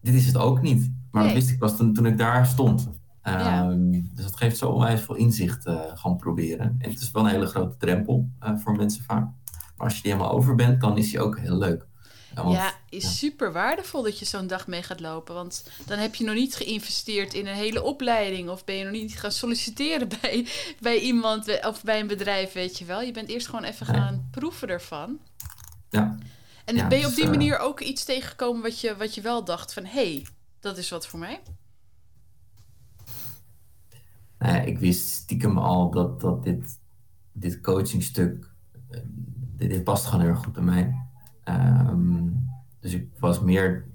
dit 0.00 0.14
is 0.14 0.26
het 0.26 0.36
ook 0.36 0.62
niet. 0.62 0.92
Maar 1.10 1.24
dat 1.24 1.32
wist 1.32 1.50
ik 1.50 1.58
pas 1.58 1.76
toen, 1.76 1.94
toen 1.94 2.06
ik 2.06 2.18
daar 2.18 2.46
stond. 2.46 2.88
Um, 3.22 4.10
Dus 4.14 4.24
dat 4.24 4.36
geeft 4.36 4.56
zo 4.56 4.70
onwijs 4.70 5.00
veel 5.00 5.14
inzicht 5.14 5.66
uh, 5.66 5.80
gewoon 5.94 6.16
proberen. 6.16 6.76
En 6.78 6.90
het 6.90 7.00
is 7.00 7.10
wel 7.10 7.24
een 7.24 7.30
hele 7.30 7.46
grote 7.46 7.76
drempel 7.76 8.30
uh, 8.44 8.50
voor 8.56 8.76
mensen 8.76 9.04
vaak. 9.04 9.28
Maar 9.76 9.86
als 9.86 9.96
je 9.96 10.02
die 10.02 10.12
helemaal 10.12 10.32
over 10.32 10.54
bent, 10.54 10.80
dan 10.80 10.98
is 10.98 11.10
die 11.10 11.20
ook 11.20 11.38
heel 11.38 11.58
leuk. 11.58 11.86
Ja, 12.34 12.42
want, 12.42 12.56
ja 12.56 12.72
is 12.88 13.02
ja. 13.02 13.08
super 13.08 13.52
waardevol 13.52 14.02
dat 14.02 14.18
je 14.18 14.24
zo'n 14.24 14.46
dag 14.46 14.66
mee 14.66 14.82
gaat 14.82 15.00
lopen. 15.00 15.34
Want 15.34 15.70
dan 15.86 15.98
heb 15.98 16.14
je 16.14 16.24
nog 16.24 16.34
niet 16.34 16.54
geïnvesteerd 16.54 17.34
in 17.34 17.46
een 17.46 17.54
hele 17.54 17.82
opleiding. 17.82 18.48
Of 18.48 18.64
ben 18.64 18.74
je 18.74 18.84
nog 18.84 18.92
niet 18.92 19.18
gaan 19.18 19.32
solliciteren 19.32 20.08
bij, 20.20 20.46
bij 20.80 20.98
iemand 20.98 21.66
of 21.66 21.82
bij 21.82 22.00
een 22.00 22.06
bedrijf, 22.06 22.52
weet 22.52 22.78
je 22.78 22.84
wel. 22.84 23.00
Je 23.00 23.12
bent 23.12 23.28
eerst 23.28 23.46
gewoon 23.48 23.64
even 23.64 23.86
gaan 23.86 24.28
proeven 24.30 24.68
ervan. 24.68 25.18
Ja. 25.90 26.16
En 26.64 26.76
ja, 26.76 26.88
ben 26.88 26.98
je 26.98 27.06
op 27.06 27.14
die 27.14 27.24
dus, 27.24 27.36
manier 27.36 27.58
ook 27.58 27.80
iets 27.80 28.04
tegengekomen 28.04 28.62
wat 28.62 28.80
je, 28.80 28.96
wat 28.96 29.14
je 29.14 29.20
wel 29.20 29.44
dacht 29.44 29.72
van... 29.72 29.84
hé, 29.84 30.12
hey, 30.12 30.26
dat 30.60 30.78
is 30.78 30.90
wat 30.90 31.06
voor 31.06 31.18
mij? 31.18 31.40
Nou 34.38 34.54
ja, 34.54 34.60
ik 34.60 34.78
wist 34.78 35.08
stiekem 35.08 35.58
al 35.58 35.90
dat, 35.90 36.20
dat 36.20 36.42
dit, 36.44 36.78
dit 37.32 37.60
coachingstuk... 37.60 38.50
Uh, 38.90 39.00
dit, 39.56 39.70
dit, 39.70 39.84
past 39.84 40.04
gewoon 40.04 40.20
heel 40.20 40.30
erg 40.30 40.44
goed 40.44 40.52
bij 40.52 40.62
mij. 40.62 40.94
Um, 41.44 42.50
dus 42.80 42.92
ik 42.92 43.08
was 43.18 43.40
meer 43.40 43.86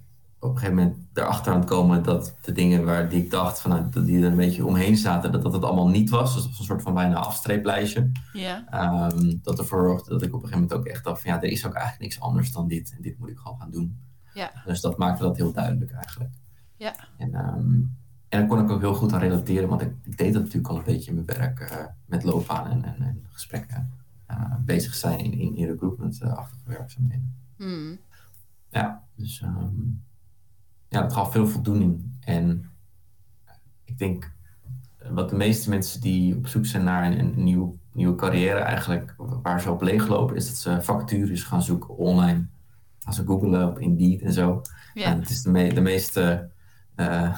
op 0.43 0.49
een 0.49 0.57
gegeven 0.57 0.75
moment 0.75 0.97
erachter 1.13 1.53
aan 1.53 1.59
het 1.59 1.69
komen 1.69 2.03
dat 2.03 2.35
de 2.41 2.51
dingen 2.51 2.85
waar 2.85 3.09
die 3.09 3.23
ik 3.23 3.31
dacht 3.31 3.61
van 3.61 3.71
nou, 3.71 4.05
die 4.05 4.17
er 4.17 4.31
een 4.31 4.35
beetje 4.35 4.65
omheen 4.65 4.97
zaten, 4.97 5.31
dat 5.31 5.43
dat 5.43 5.53
het 5.53 5.63
allemaal 5.63 5.87
niet 5.87 6.09
was. 6.09 6.33
Dus 6.33 6.41
dat 6.41 6.51
was 6.51 6.59
een 6.59 6.65
soort 6.65 6.81
van 6.81 6.93
bijna 6.93 7.15
afstreeplijstje. 7.15 8.11
Ja. 8.33 8.65
Um, 9.11 9.39
dat 9.41 9.59
ervoor 9.59 9.87
zorgde 9.87 10.09
dat 10.09 10.21
ik 10.21 10.27
op 10.27 10.33
een 10.33 10.47
gegeven 10.47 10.61
moment 10.61 10.79
ook 10.79 10.85
echt 10.85 11.03
dacht 11.03 11.21
van 11.21 11.31
ja, 11.31 11.41
er 11.41 11.49
is 11.49 11.65
ook 11.65 11.73
eigenlijk 11.73 12.03
niks 12.03 12.19
anders 12.19 12.51
dan 12.51 12.67
dit. 12.67 12.93
En 12.95 13.01
dit 13.01 13.19
moet 13.19 13.29
ik 13.29 13.37
gewoon 13.37 13.59
gaan 13.59 13.71
doen. 13.71 13.97
Ja. 14.33 14.51
Dus 14.65 14.81
dat 14.81 14.97
maakte 14.97 15.23
dat 15.23 15.37
heel 15.37 15.53
duidelijk 15.53 15.91
eigenlijk. 15.91 16.33
Ja. 16.77 16.95
En, 17.17 17.35
um, 17.35 17.97
en 18.29 18.39
daar 18.39 18.47
kon 18.47 18.59
ik 18.59 18.69
ook 18.69 18.81
heel 18.81 18.95
goed 18.95 19.13
aan 19.13 19.19
relateren, 19.19 19.69
want 19.69 19.81
ik, 19.81 19.93
ik 20.01 20.17
deed 20.17 20.33
dat 20.33 20.41
natuurlijk 20.41 20.67
al 20.67 20.77
een 20.77 20.83
beetje 20.83 21.11
in 21.11 21.23
mijn 21.25 21.39
werk 21.39 21.59
uh, 21.59 21.85
met 22.05 22.23
loopbaan 22.23 22.67
en, 22.69 22.83
en, 22.83 23.01
en 23.01 23.25
gesprekken. 23.29 23.91
Uh, 24.31 24.55
bezig 24.65 24.93
zijn 24.95 25.19
in, 25.19 25.33
in, 25.33 25.55
in 25.55 25.67
recruitment-achtige 25.67 26.63
werkzaamheden. 26.65 27.35
Hmm. 27.57 27.99
Ja, 28.69 29.03
dus 29.15 29.41
um, 29.41 30.03
ja, 30.93 31.03
het 31.03 31.13
gaf 31.13 31.31
veel 31.31 31.47
voldoening. 31.47 32.17
En 32.19 32.69
ik 33.83 33.97
denk 33.97 34.31
wat 35.09 35.29
de 35.29 35.35
meeste 35.35 35.69
mensen 35.69 36.01
die 36.01 36.35
op 36.35 36.47
zoek 36.47 36.65
zijn 36.65 36.83
naar 36.83 37.05
een, 37.05 37.19
een 37.19 37.43
nieuw, 37.43 37.77
nieuwe 37.93 38.15
carrière 38.15 38.59
eigenlijk, 38.59 39.15
waar 39.17 39.61
ze 39.61 39.71
op 39.71 39.81
leeglopen, 39.81 40.35
is 40.35 40.47
dat 40.47 40.55
ze 40.55 40.81
vacatures 40.81 41.43
gaan 41.43 41.61
zoeken 41.61 41.97
online. 41.97 42.45
Als 43.03 43.15
ze 43.15 43.25
googelen 43.25 43.67
op 43.67 43.79
Indeed 43.79 44.21
en 44.21 44.33
zo. 44.33 44.61
Ja. 44.93 45.05
En 45.05 45.19
het 45.19 45.29
is 45.29 45.41
de, 45.41 45.51
me 45.51 45.73
de 45.73 45.81
meeste, 45.81 46.49
uh, 46.95 47.37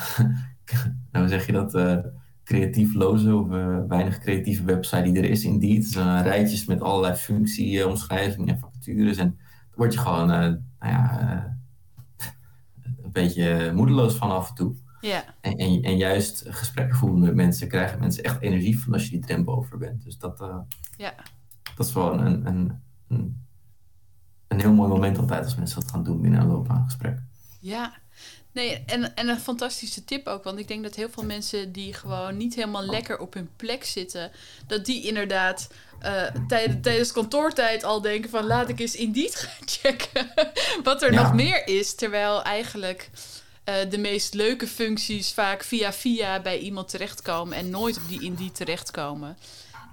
hoe 1.11 1.27
zeg 1.27 1.45
je 1.45 1.51
dat, 1.51 1.75
uh, 1.75 1.97
creatiefloze 2.43 3.35
of 3.35 3.51
uh, 3.51 3.79
weinig 3.87 4.19
creatieve 4.19 4.63
website 4.63 5.01
die 5.01 5.17
er 5.17 5.29
is. 5.29 5.43
Indeed, 5.43 5.83
het 5.83 5.91
zijn 5.91 6.23
rijtjes 6.23 6.65
met 6.65 6.81
allerlei 6.81 7.15
functieomschrijvingen 7.15 8.53
en 8.53 8.59
vacatures. 8.59 9.17
En 9.17 9.37
dan 9.37 9.75
word 9.75 9.93
je 9.93 9.99
gewoon, 9.99 10.27
nou 10.27 10.57
ja 10.79 11.57
beetje 13.21 13.71
moedeloos 13.73 14.15
van 14.15 14.31
af 14.31 14.49
en 14.49 14.55
toe. 14.55 14.75
Ja. 15.01 15.23
En, 15.41 15.57
en, 15.57 15.81
en, 15.81 15.97
juist 15.97 16.43
gesprekken 16.47 16.97
voeren 16.97 17.19
met 17.19 17.35
mensen 17.35 17.67
krijgen 17.67 17.99
mensen 17.99 18.23
echt 18.23 18.41
energie 18.41 18.79
van 18.79 18.93
als 18.93 19.03
je 19.03 19.09
die 19.09 19.25
drempel 19.25 19.55
over 19.55 19.77
bent. 19.77 20.03
Dus 20.03 20.17
dat, 20.17 20.41
uh, 20.41 20.57
ja. 20.97 21.13
dat 21.75 21.87
is 21.87 21.93
wel 21.93 22.13
een, 22.13 22.47
een, 22.47 22.81
een, 23.07 23.45
een 24.47 24.59
heel 24.59 24.73
mooi 24.73 24.89
moment 24.89 25.17
altijd 25.17 25.43
als 25.43 25.55
mensen 25.55 25.79
dat 25.81 25.91
gaan 25.91 26.03
doen 26.03 26.21
binnen 26.21 26.39
een 26.39 26.47
loopbaangesprek. 26.47 27.19
Ja, 27.59 27.93
Nee, 28.55 28.83
en, 28.85 29.15
en 29.15 29.27
een 29.27 29.39
fantastische 29.39 30.03
tip 30.03 30.27
ook. 30.27 30.43
Want 30.43 30.59
ik 30.59 30.67
denk 30.67 30.83
dat 30.83 30.95
heel 30.95 31.09
veel 31.09 31.23
mensen 31.23 31.71
die 31.71 31.93
gewoon 31.93 32.37
niet 32.37 32.55
helemaal 32.55 32.85
lekker 32.85 33.19
op 33.19 33.33
hun 33.33 33.49
plek 33.55 33.83
zitten, 33.83 34.31
dat 34.67 34.85
die 34.85 35.07
inderdaad 35.07 35.73
uh, 36.03 36.21
tijdens, 36.47 36.77
tijdens 36.81 37.11
kantoortijd 37.11 37.83
al 37.83 38.01
denken 38.01 38.29
van 38.29 38.45
laat 38.45 38.69
ik 38.69 38.79
eens 38.79 38.95
Indeed 38.95 39.35
gaan 39.35 39.67
checken 39.81 40.33
wat 40.83 41.01
er 41.01 41.13
ja. 41.13 41.21
nog 41.21 41.33
meer 41.33 41.67
is. 41.67 41.95
Terwijl 41.95 42.43
eigenlijk 42.43 43.09
uh, 43.65 43.75
de 43.89 43.97
meest 43.97 44.33
leuke 44.33 44.67
functies 44.67 45.33
vaak 45.33 45.63
via 45.63 45.93
via 45.93 46.41
bij 46.41 46.57
iemand 46.57 46.89
terechtkomen 46.89 47.57
en 47.57 47.69
nooit 47.69 47.97
op 47.97 48.07
die 48.07 48.21
Indeed 48.21 48.55
terechtkomen. 48.55 49.37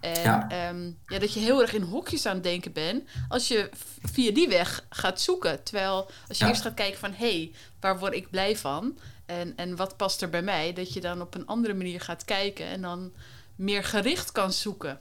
En 0.01 0.23
ja. 0.23 0.69
Um, 0.69 0.99
ja, 1.07 1.19
dat 1.19 1.33
je 1.33 1.41
heel 1.41 1.61
erg 1.61 1.75
in 1.75 1.83
hokjes 1.83 2.27
aan 2.27 2.35
het 2.35 2.43
denken 2.43 2.73
bent 2.73 3.09
als 3.29 3.49
je 3.49 3.71
via 4.03 4.33
die 4.33 4.49
weg 4.49 4.85
gaat 4.91 5.21
zoeken. 5.21 5.63
Terwijl 5.63 6.11
als 6.29 6.39
je 6.39 6.45
Ja. 6.45 6.51
eerst 6.51 6.63
gaat 6.63 6.75
kijken 6.75 6.99
van 6.99 7.13
hé, 7.13 7.33
hey, 7.33 7.53
waar 7.81 7.99
word 7.99 8.15
ik 8.15 8.31
blij 8.31 8.57
van? 8.57 8.99
En, 9.27 9.57
en 9.57 9.77
wat 9.77 9.97
past 9.97 10.23
er 10.23 10.31
bij 10.31 10.43
mij? 10.43 10.73
Dat 10.73 10.93
je 10.93 11.01
dan 11.01 11.21
op 11.21 11.35
een 11.35 11.47
andere 11.47 11.75
manier 11.75 12.01
gaat 12.01 12.25
kijken 12.25 12.67
en 12.67 12.83
dan 12.83 13.13
meer 13.57 13.85
gericht 13.85 14.33
kan 14.33 14.53
zoeken. 14.53 15.01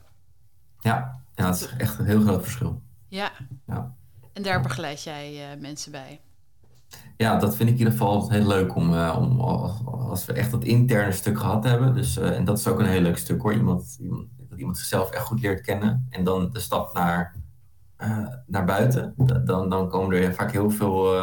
Ja, 0.82 1.22
ja 1.36 1.46
dat 1.46 1.56
is 1.56 1.68
echt 1.78 2.00
een 2.00 2.06
heel 2.06 2.22
groot 2.22 2.42
verschil. 2.44 2.82
Ja, 3.08 3.32
Ja. 3.68 3.94
en 4.34 4.44
daar 4.44 4.62
begeleid 4.62 5.04
jij 5.04 5.52
eh, 5.52 5.60
mensen 5.62 5.92
bij. 5.92 6.22
Ja, 7.18 7.38
dat 7.38 7.56
vind 7.56 7.70
ik 7.70 7.74
in 7.76 7.78
ieder 7.80 7.92
geval 7.94 8.30
heel 8.30 8.48
leuk 8.48 8.76
om, 8.76 8.94
eh, 8.94 9.16
om 9.20 9.40
als, 9.40 9.86
als 9.86 10.26
we 10.26 10.34
echt 10.34 10.52
dat 10.52 10.64
interne 10.64 11.12
stuk 11.12 11.40
gehad 11.40 11.64
hebben. 11.64 11.94
Dus, 11.94 12.18
eh, 12.18 12.36
en 12.38 12.46
dat 12.46 12.58
is 12.58 12.68
ook 12.68 12.80
een 12.80 12.86
heel 12.86 13.02
leuk 13.02 13.18
stuk 13.18 13.42
hoor. 13.42 13.54
Iemand, 13.54 13.98
iemand, 14.02 14.28
dat 14.50 14.60
iemand 14.60 14.78
zichzelf 14.78 15.10
echt 15.10 15.24
goed 15.26 15.42
leert 15.42 15.62
kennen. 15.62 16.08
En 16.10 16.24
dan 16.24 16.50
de 16.52 16.60
stap 16.60 16.94
naar, 16.94 17.36
eh, 17.98 18.28
naar 18.48 18.66
buiten. 18.66 19.14
Da- 19.18 19.38
Dan, 19.40 19.70
dan 19.70 19.90
komen 19.90 20.18
er 20.22 20.34
vaak 20.34 20.52
heel 20.52 20.70
veel 20.70 21.16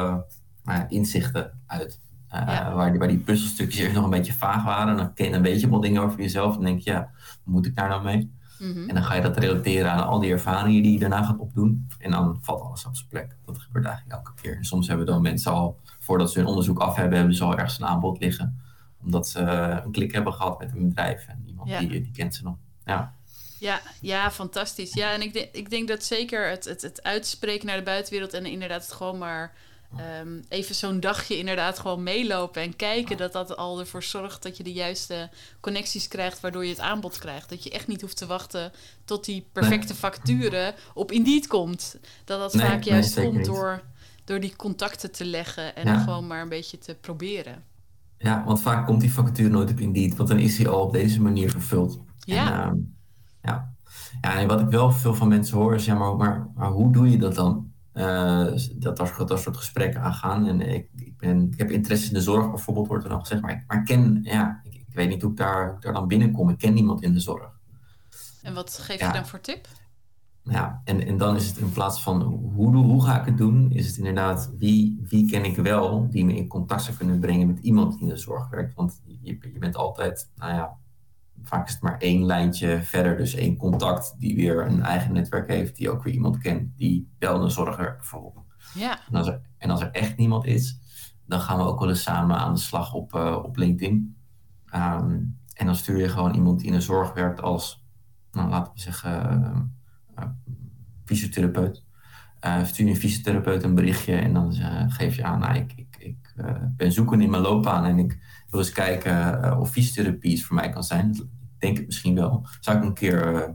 eh, 0.65 0.81
inzichten 0.89 1.61
uit. 1.67 2.01
Eh, 2.29 2.43
Ja. 2.47 2.75
waar, 2.75 2.91
die, 2.91 2.99
waar 2.99 3.09
die 3.09 3.19
puzzelstukjes 3.19 3.81
eerst 3.81 3.95
nog 3.95 4.05
een 4.05 4.11
beetje 4.11 4.33
vaag 4.33 4.65
waren. 4.65 4.97
Dan 4.97 5.15
ken 5.15 5.29
je 5.29 5.33
een 5.35 5.43
beetje 5.43 5.69
wat 5.69 5.83
dingen 5.83 6.03
over 6.03 6.21
jezelf. 6.21 6.57
En 6.57 6.63
denk 6.65 6.81
je, 6.81 6.91
ja, 6.91 7.01
wat 7.45 7.55
moet 7.55 7.67
ik 7.67 7.77
daar 7.77 7.89
nou 7.89 8.03
mee? 8.03 8.37
Mhm. 8.59 8.89
En 8.89 8.95
dan 8.95 9.05
ga 9.05 9.15
je 9.15 9.23
dat 9.23 9.37
relateren 9.37 9.91
aan 9.91 10.07
al 10.07 10.19
die 10.19 10.31
ervaringen 10.33 10.83
die 10.83 10.93
je 10.93 10.99
daarna 10.99 11.23
gaat 11.23 11.39
opdoen. 11.39 11.89
En 11.99 12.11
dan 12.11 12.39
valt 12.43 12.61
alles 12.63 12.87
op 12.87 12.97
zijn 12.97 13.09
plek. 13.09 13.37
Dat 13.47 13.59
gebeurt 13.59 13.85
eigenlijk 13.85 14.17
elke 14.17 14.41
keer. 14.43 14.57
En 14.57 14.65
soms 14.65 14.89
hebben 14.89 15.07
dan 15.07 15.23
mensen 15.23 15.53
al, 15.53 15.79
voordat 15.99 16.33
ze 16.33 16.39
hun 16.39 16.49
onderzoek 16.49 16.79
af 16.79 16.97
hebben, 16.97 17.19
hebben 17.19 17.37
ze 17.37 17.45
al 17.45 17.57
ergens 17.57 17.79
een 17.79 17.87
aanbod 17.87 18.21
liggen. 18.21 18.61
Omdat 19.03 19.29
ze 19.29 19.41
een 19.85 19.93
klik 19.93 20.13
hebben 20.13 20.33
gehad 20.33 20.59
met 20.59 20.73
een 20.73 20.89
bedrijf. 20.89 21.27
En 21.27 21.43
iemand 21.47 21.69
Ja. 21.69 21.79
die, 21.79 21.89
die 21.89 22.13
kent 22.13 22.35
ze 22.35 22.43
nog. 22.43 22.57
Ja. 22.85 23.17
Ja, 23.59 23.81
ja, 24.01 24.31
fantastisch. 24.31 24.95
Ja, 24.95 25.13
en 25.13 25.23
ik, 25.23 25.33
denk 25.33 25.49
ik 25.53 25.71
denk 25.71 25.89
dat 25.89 26.05
zeker 26.05 26.49
het, 26.51 26.65
het, 26.65 26.83
het 26.83 27.03
uitspreken 27.03 27.67
naar 27.67 27.77
de 27.77 27.83
buitenwereld 27.83 28.33
en 28.33 28.47
inderdaad 28.47 28.83
het 28.83 28.93
gewoon 28.93 29.19
maar 29.19 29.55
Ehm, 29.97 30.41
even 30.49 30.75
zo'n 30.75 31.01
dagje 31.01 31.39
inderdaad 31.39 31.79
gewoon 31.79 32.03
meelopen 32.03 32.63
en 32.63 32.77
kijken 32.77 33.17
dat 33.17 33.33
dat 33.33 33.57
al 33.57 33.81
ervoor 33.81 34.03
zorgt 34.03 34.43
dat 34.43 34.57
je 34.57 34.63
de 34.63 34.73
juiste 34.73 35.31
connecties 35.61 36.09
krijgt, 36.09 36.41
waardoor 36.41 36.65
je 36.65 36.71
het 36.71 36.81
aanbod 36.81 37.19
krijgt. 37.19 37.49
Dat 37.49 37.63
je 37.63 37.71
echt 37.71 37.87
niet 37.87 38.01
hoeft 38.01 38.17
te 38.17 38.27
wachten 38.27 38.73
tot 39.05 39.25
die 39.25 39.49
perfecte 39.53 39.95
facturen 39.95 40.75
op 40.95 41.13
Indeed 41.13 41.47
komt. 41.47 41.99
Dat 42.25 42.39
dat 42.41 42.63
vaak 42.63 42.83
juist 42.83 43.21
komt 43.21 43.45
door, 43.45 43.83
door 44.25 44.41
die 44.41 44.57
contacten 44.57 45.13
te 45.13 45.25
leggen 45.25 45.77
en 45.77 46.01
gewoon 46.01 46.27
maar 46.27 46.43
een 46.43 46.49
beetje 46.49 46.79
te 46.79 46.97
proberen. 47.01 47.65
Ja, 48.19 48.45
want 48.45 48.63
vaak 48.63 48.87
komt 48.87 49.01
die 49.01 49.11
factuur 49.11 49.51
nooit 49.51 49.71
op 49.71 49.81
Indeed, 49.81 50.17
want 50.17 50.29
dan 50.29 50.39
is 50.39 50.57
die 50.57 50.69
al 50.69 50.81
op 50.81 50.93
deze 50.93 51.21
manier 51.21 51.51
vervuld. 51.51 52.01
Ja. 52.19 52.63
En, 52.63 52.77
uh, 52.77 52.83
ja. 53.43 53.75
ja, 54.21 54.39
en 54.39 54.49
wat 54.49 54.61
ik 54.61 54.69
wel 54.69 54.93
veel 54.93 55.15
van 55.15 55.29
mensen 55.29 55.57
hoor 55.57 55.75
is, 55.75 55.85
ja, 55.85 55.95
maar, 55.95 56.17
maar, 56.17 56.49
maar 56.55 56.71
hoe 56.71 56.93
doe 56.93 57.11
je 57.11 57.19
dat 57.19 57.35
dan? 57.35 57.68
Uh, 57.99 58.47
dat, 58.75 58.97
dat, 58.97 59.29
dat 59.29 59.41
soort 59.41 59.57
gesprekken 59.57 60.01
aangaan. 60.01 60.47
En 60.47 60.61
ik, 60.61 60.89
ik, 60.97 61.17
ben, 61.17 61.51
ik 61.53 61.59
heb 61.59 61.71
interesse 61.71 62.09
in 62.09 62.15
de 62.15 62.21
zorg 62.21 62.51
bijvoorbeeld, 62.51 62.87
wordt 62.87 63.05
er 63.05 63.11
dan 63.11 63.21
gezegd. 63.21 63.43
Maar 63.43 63.51
ik, 63.51 63.65
maar 63.67 63.83
ken, 63.83 64.21
ja, 64.23 64.61
ik, 64.65 64.75
ik, 64.75 64.95
weet 64.95 65.09
niet 65.09 65.23
hoe 65.23 65.31
ik 65.31 65.37
daar, 65.37 65.77
daar 65.81 65.93
dan 65.93 66.09
binnenkom. 66.09 66.49
Ik 66.49 66.59
ken 66.59 66.75
niemand 66.75 67.03
in 67.03 67.13
de 67.13 67.21
zorg. 67.21 67.51
En 68.43 68.55
wat 68.55 68.79
geef 68.79 69.01
je 69.01 69.13
dan 69.13 69.27
voor 69.27 69.41
tip? 69.41 69.67
Ja, 70.43 70.81
en, 70.85 71.07
en 71.07 71.17
dan 71.17 71.37
is 71.37 71.47
het 71.47 71.57
in 71.57 71.73
plaats 71.73 72.03
van 72.03 72.23
hoe, 72.23 72.77
hoe 72.77 73.05
ga 73.05 73.21
ik 73.21 73.27
het 73.27 73.37
doen, 73.37 73.71
is 73.71 73.87
het 73.87 73.97
inderdaad 73.97 74.51
wie, 74.59 75.01
wie 75.09 75.31
ken 75.31 75.45
ik 75.45 75.57
wel 75.57 76.11
die 76.11 76.25
me 76.25 76.37
in 76.37 76.49
contact 76.49 76.83
zou 76.83 76.97
kunnen 76.97 77.21
brengen 77.21 77.47
met 77.47 77.59
iemand 77.59 77.93
die 77.93 78.03
in 78.03 78.09
de 78.09 78.17
zorg 78.17 78.49
werkt. 78.49 78.75
Want 78.75 79.01
je, 79.05 79.39
je 79.53 79.59
bent 79.59 79.77
altijd, 79.77 80.31
nou 80.37 80.53
ja, 80.53 80.77
vaak 81.49 81.67
is 81.67 81.73
het 81.73 81.83
maar 81.83 81.99
één 81.99 82.25
lijntje 82.25 82.83
verder, 82.83 83.17
dus 83.17 83.35
één 83.35 83.57
contact 83.57 84.15
die 84.19 84.37
weer 84.37 84.67
een 84.67 84.83
eigen 84.83 85.13
netwerk 85.13 85.49
heeft, 85.49 85.77
die 85.77 85.91
ook 85.91 86.03
weer 86.03 86.15
iemand 86.15 86.39
kent 86.39 86.77
die 86.77 87.09
wel 87.19 87.43
een 87.43 87.51
zorger 87.51 87.95
bijvoorbeeld. 87.97 88.47
Ja. 88.75 88.99
En 89.11 89.15
als, 89.15 89.27
er, 89.27 89.41
en 89.59 89.71
als 89.71 89.81
er 89.81 89.91
echt 89.91 90.17
niemand 90.17 90.45
is, 90.45 90.79
dan 91.27 91.41
gaan 91.41 91.59
we 91.59 91.65
ook 91.65 91.79
wel 91.79 91.89
eens 91.89 92.03
samen 92.03 92.37
aan 92.37 92.55
de 92.55 92.61
slag 92.61 92.95
op, 92.95 93.15
uh, 93.15 93.39
op 93.43 93.57
LinkedIn. 93.57 94.17
Um, 94.75 95.39
en 95.55 95.67
dan 95.67 95.75
stuur 95.75 95.99
je 95.99 96.09
gewoon 96.09 96.35
iemand 96.35 96.59
die 96.59 96.69
in 96.69 96.73
de 96.73 96.81
zorg 96.81 97.13
werkt 97.13 97.43
als, 97.43 97.85
nou, 98.33 98.49
laten 98.49 98.73
we 98.75 98.81
zeggen, 98.81 99.41
uh, 99.41 100.25
uh, 100.25 100.31
fysiotherapeut. 101.05 101.85
stuur 102.65 102.87
je 102.87 102.93
een 102.93 102.97
fysiotherapeut 102.97 103.63
een 103.63 103.75
berichtje 103.75 104.17
en 104.17 104.33
dan 104.33 104.53
geef 104.89 105.17
je 105.17 105.25
aan, 105.25 105.39
nou, 105.39 105.57
ik, 105.57 105.73
ik, 105.77 105.97
ik 105.99 106.35
ben 106.77 106.93
zoekende 106.93 107.25
in 107.25 107.31
mijn 107.31 107.43
loopbaan 107.43 107.85
en 107.85 107.99
ik 107.99 108.19
wil 108.51 108.61
eens 108.61 108.73
kijken 108.73 109.59
of 109.59 109.71
fysiotherapie 109.71 110.33
iets 110.33 110.45
voor 110.45 110.57
mij 110.57 110.71
kan 110.71 110.85
zijn. 110.85 111.31
Denk 111.59 111.77
het 111.77 111.87
misschien 111.87 112.15
wel. 112.15 112.47
Zou 112.61 112.77
ik 112.77 112.85
een 112.85 112.95
keer 112.95 113.27
uh, 113.27 113.33
nou 113.33 113.55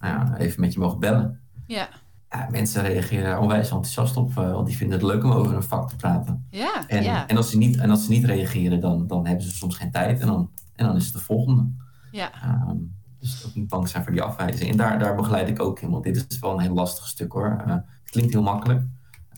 ja, 0.00 0.36
even 0.36 0.60
met 0.60 0.72
je 0.72 0.78
mogen 0.78 1.00
bellen? 1.00 1.40
Ja. 1.66 1.88
ja 2.30 2.48
mensen 2.50 2.82
reageren 2.82 3.40
onwijs 3.40 3.70
enthousiast 3.70 4.16
op, 4.16 4.30
uh, 4.30 4.34
want 4.34 4.66
die 4.66 4.76
vinden 4.76 4.98
het 4.98 5.06
leuk 5.06 5.24
om 5.24 5.30
over 5.30 5.54
een 5.54 5.62
vak 5.62 5.88
te 5.88 5.96
praten. 5.96 6.46
Ja, 6.50 6.88
en, 6.88 7.02
ja. 7.02 7.28
en, 7.28 7.36
als, 7.36 7.50
ze 7.50 7.58
niet, 7.58 7.76
en 7.76 7.90
als 7.90 8.04
ze 8.04 8.10
niet 8.10 8.24
reageren, 8.24 8.80
dan, 8.80 9.06
dan 9.06 9.26
hebben 9.26 9.44
ze 9.44 9.50
soms 9.50 9.76
geen 9.76 9.90
tijd 9.90 10.20
en 10.20 10.26
dan, 10.26 10.50
en 10.74 10.86
dan 10.86 10.96
is 10.96 11.04
het 11.04 11.12
de 11.12 11.20
volgende. 11.20 11.70
Ja. 12.10 12.30
Um, 12.68 12.94
dus 13.18 13.46
ook 13.46 13.54
niet 13.54 13.68
bang 13.68 13.88
zijn 13.88 14.02
voor 14.02 14.12
die 14.12 14.22
afwijzing. 14.22 14.70
En 14.70 14.76
daar, 14.76 14.98
daar 14.98 15.14
begeleid 15.14 15.48
ik 15.48 15.60
ook 15.60 15.80
in, 15.80 15.90
want 15.90 16.04
dit 16.04 16.26
is 16.28 16.38
wel 16.38 16.52
een 16.52 16.60
heel 16.60 16.74
lastig 16.74 17.06
stuk 17.06 17.32
hoor. 17.32 17.62
Uh, 17.66 17.74
het 17.74 18.10
klinkt 18.10 18.32
heel 18.32 18.42
makkelijk, 18.42 18.84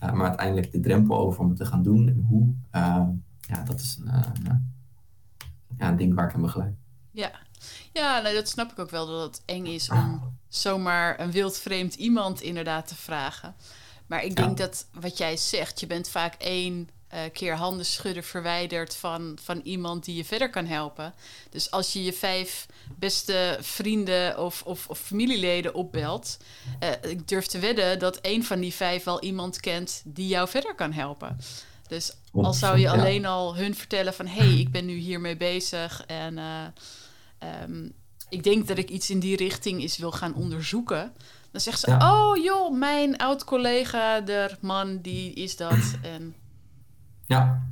maar 0.00 0.27
uiteindelijk 0.27 0.72
de 0.72 0.81
drempel 0.81 1.18
over 1.18 1.40
om 1.40 1.48
het 1.48 1.57
te 1.57 1.66
gaan 1.66 1.83
doen 1.83 2.09
en 2.09 2.24
hoe, 2.29 2.55
ja, 3.40 3.62
dat 3.64 3.81
is 3.81 4.00
een 4.05 4.62
ja, 5.79 5.88
een 5.88 5.96
ding 5.96 6.14
waar 6.14 6.27
ik 6.27 6.33
hem 6.33 6.42
begeleid. 6.42 6.74
Ja, 7.11 7.31
ja 7.94 8.20
nee, 8.20 8.35
dat 8.35 8.48
snap 8.48 8.72
ik 8.72 8.78
ook 8.78 8.90
wel, 8.90 9.07
dat 9.07 9.22
het 9.22 9.42
eng 9.44 9.66
is 9.66 9.90
om 9.90 10.37
zomaar 10.48 11.20
een 11.20 11.30
wildvreemd 11.30 11.94
iemand 11.94 12.40
inderdaad 12.40 12.87
te 12.87 12.94
vragen. 12.94 13.54
Maar 14.07 14.24
ik 14.24 14.37
denk 14.37 14.59
ja. 14.59 14.64
dat 14.64 14.87
wat 14.92 15.18
jij 15.18 15.37
zegt, 15.37 15.80
je 15.80 15.87
bent 15.87 16.09
vaak 16.09 16.35
één 16.35 16.88
uh, 17.14 17.20
keer 17.33 17.57
handen 17.57 17.87
schudden 17.87 18.24
verwijderd 18.24 18.96
van, 18.96 19.38
van 19.42 19.61
iemand 19.64 20.04
die 20.04 20.16
je 20.16 20.24
verder 20.24 20.50
kan 20.50 20.66
helpen. 20.66 21.14
Dus 21.50 21.70
als 21.70 21.92
je 21.92 22.04
je 22.04 22.12
vijf 22.12 22.66
beste 22.96 23.59
vrienden 23.61 24.38
of, 24.38 24.62
of, 24.62 24.88
of 24.88 24.98
familieleden 24.98 25.74
opbelt, 25.74 26.38
uh, 26.83 27.11
ik 27.11 27.28
durf 27.28 27.46
te 27.46 27.59
wedden 27.59 27.98
dat 27.98 28.16
één 28.16 28.44
van 28.44 28.61
die 28.61 28.74
vijf 28.74 29.04
wel 29.04 29.22
iemand 29.22 29.61
kent 29.61 30.02
die 30.04 30.28
jou 30.28 30.48
verder 30.48 30.74
kan 30.74 30.92
helpen. 30.92 31.40
Dus 31.88 32.12
al 32.33 32.52
zou 32.52 32.78
je 32.78 32.90
alleen 32.90 33.26
al 33.26 33.57
hun 33.57 33.74
vertellen 33.74 34.14
van... 34.14 34.26
hé, 34.26 34.44
hey, 34.44 34.59
ik 34.59 34.70
ben 34.70 34.85
nu 34.85 34.94
hiermee 34.94 35.37
bezig 35.37 36.04
en 36.07 36.37
uh, 36.37 36.62
um, 37.62 37.92
ik 38.28 38.42
denk 38.42 38.66
dat 38.66 38.78
ik 38.78 38.90
iets 38.90 39.11
in 39.11 39.18
die 39.18 39.37
richting 39.37 39.83
is 39.83 39.98
wil 39.98 40.12
gaan 40.12 40.35
onderzoeken... 40.35 41.12
dan 41.50 41.61
zegt 41.61 41.80
ze, 41.80 41.90
ja. 41.90 42.12
oh 42.12 42.37
joh, 42.37 42.78
mijn 42.78 43.16
oud-collega, 43.16 44.20
de 44.20 44.57
man, 44.61 44.98
die 45.02 45.33
is 45.33 45.57
dat. 45.57 45.96
En... 46.14 46.35
Ja, 47.26 47.62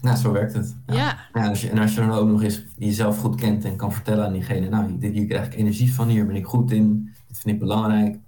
nou, 0.00 0.16
zo 0.16 0.32
werkt 0.32 0.54
het. 0.54 0.76
Ja. 0.86 0.94
ja. 0.94 1.18
ja 1.32 1.48
als 1.48 1.60
je, 1.60 1.70
en 1.70 1.78
als 1.78 1.94
je 1.94 2.00
dan 2.00 2.12
ook 2.12 2.28
nog 2.28 2.42
eens 2.42 2.62
jezelf 2.78 3.18
goed 3.18 3.34
kent 3.34 3.64
en 3.64 3.76
kan 3.76 3.92
vertellen 3.92 4.26
aan 4.26 4.32
diegene... 4.32 4.68
nou, 4.68 4.98
dit, 4.98 5.12
hier 5.12 5.26
krijg 5.26 5.46
ik 5.46 5.54
energie 5.54 5.94
van, 5.94 6.08
hier 6.08 6.26
ben 6.26 6.36
ik 6.36 6.46
goed 6.46 6.70
in, 6.70 7.14
dit 7.28 7.38
vind 7.38 7.54
ik 7.54 7.60
belangrijk... 7.60 8.18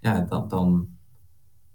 ja, 0.00 0.20
dan... 0.20 0.48
dan 0.48 0.90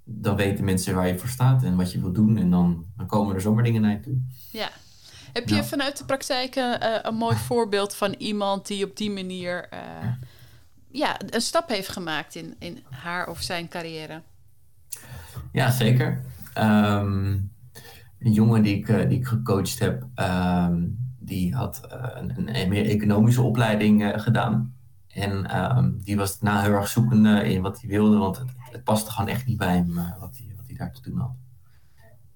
dan 0.09 0.35
weten 0.35 0.65
mensen 0.65 0.95
waar 0.95 1.07
je 1.07 1.17
voor 1.17 1.29
staat 1.29 1.63
en 1.63 1.75
wat 1.75 1.91
je 1.91 1.99
wil 1.99 2.11
doen. 2.11 2.37
En 2.37 2.49
dan, 2.49 2.85
dan 2.97 3.07
komen 3.07 3.35
er 3.35 3.41
zomaar 3.41 3.63
dingen 3.63 3.81
naar 3.81 3.91
je 3.91 3.99
toe. 3.99 4.17
Ja. 4.51 4.69
Heb 5.38 5.50
je 5.50 5.63
vanuit 5.63 5.97
de 5.97 6.06
praktijk 6.06 6.56
uh, 6.56 6.76
een 7.02 7.15
mooi 7.15 7.36
voorbeeld 7.36 7.95
van 7.95 8.13
iemand 8.13 8.67
die 8.67 8.86
op 8.86 8.97
die 8.97 9.12
manier 9.12 9.67
uh, 9.73 9.80
ja, 10.91 11.15
een 11.30 11.41
stap 11.41 11.69
heeft 11.69 11.89
gemaakt 11.89 12.36
in, 12.36 12.56
in 12.60 12.84
haar 12.89 13.28
of 13.28 13.41
zijn 13.41 13.67
carrière? 13.67 14.21
Ja, 15.52 15.71
zeker. 15.71 16.21
Um, 16.58 17.52
een 18.19 18.32
jongen 18.34 18.63
die 18.63 18.78
ik, 18.78 18.86
die 19.10 19.19
ik 19.19 19.28
gecoacht 19.28 19.80
heb, 19.80 20.06
um, 20.15 20.97
die 21.19 21.56
had 21.56 21.82
een, 21.89 22.56
een, 22.56 22.69
meer 22.69 22.86
economische 22.86 23.41
opleiding 23.41 24.13
gedaan. 24.15 24.76
En 25.08 25.62
um, 25.78 26.02
die 26.04 26.17
was 26.17 26.41
na 26.41 26.62
heel 26.62 26.73
erg 26.73 26.88
zoekende 26.88 27.50
in 27.54 27.62
wat 27.62 27.82
hij 27.82 27.89
wilde, 27.89 28.17
want 28.17 28.38
het, 28.38 28.50
het 28.71 28.84
paste 28.84 29.12
gewoon 29.12 29.30
echt 29.30 29.45
niet 29.45 29.58
bij 29.58 29.76
hem 29.76 29.89
uh, 29.89 30.19
wat, 30.19 30.38
hij, 30.38 30.54
wat 30.56 30.67
hij 30.67 30.76
daar 30.78 30.91
te 30.91 31.02
doen 31.02 31.19
had. 31.19 31.36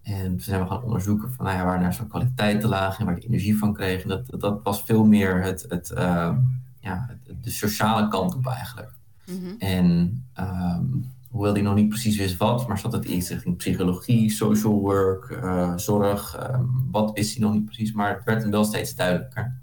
En 0.04 0.28
toen 0.28 0.40
zijn 0.40 0.62
we 0.62 0.68
gaan 0.68 0.84
onderzoeken 0.84 1.34
van 1.34 1.46
nou 1.46 1.58
ja, 1.58 1.66
waar 1.66 1.80
naar 1.80 1.94
zijn 1.94 2.08
kwaliteit 2.08 2.62
te 2.62 2.68
laag 2.68 3.00
en 3.00 3.06
waar 3.06 3.14
hij 3.14 3.24
energie 3.24 3.58
van 3.58 3.74
kreeg. 3.74 4.04
En 4.04 4.10
dat, 4.10 4.30
dat, 4.30 4.42
dat 4.42 4.60
was 4.64 4.84
veel 4.84 5.06
meer 5.06 5.44
het, 5.44 5.66
het, 5.68 5.92
uh, 5.98 6.38
ja, 6.80 7.10
de 7.42 7.52
sociale 7.52 8.08
kant 8.08 8.36
op 8.36 8.48
eigenlijk. 8.48 8.92
Mm-hmm. 9.26 9.56
En 9.58 9.86
um, 10.40 11.12
hoewel 11.30 11.54
hij 11.54 11.62
nog 11.62 11.76
niet 11.76 11.90
precies 11.90 12.18
wist 12.18 12.38
wat, 12.38 12.68
maar 12.68 12.78
zat 12.78 12.94
het 12.94 13.06
eerst 13.06 13.30
richting 13.30 13.58
psychologie, 13.58 14.30
social 14.30 14.74
work, 14.74 15.30
uh, 15.30 15.78
zorg. 15.78 16.50
Um, 16.54 16.88
wat 16.92 17.12
wist 17.12 17.32
hij 17.32 17.46
nog 17.46 17.54
niet 17.54 17.66
precies, 17.66 17.94
maar 17.94 18.16
het 18.16 18.24
werd 18.24 18.42
hem 18.42 18.52
wel 18.52 18.64
steeds 18.64 18.96
duidelijker. 18.96 19.60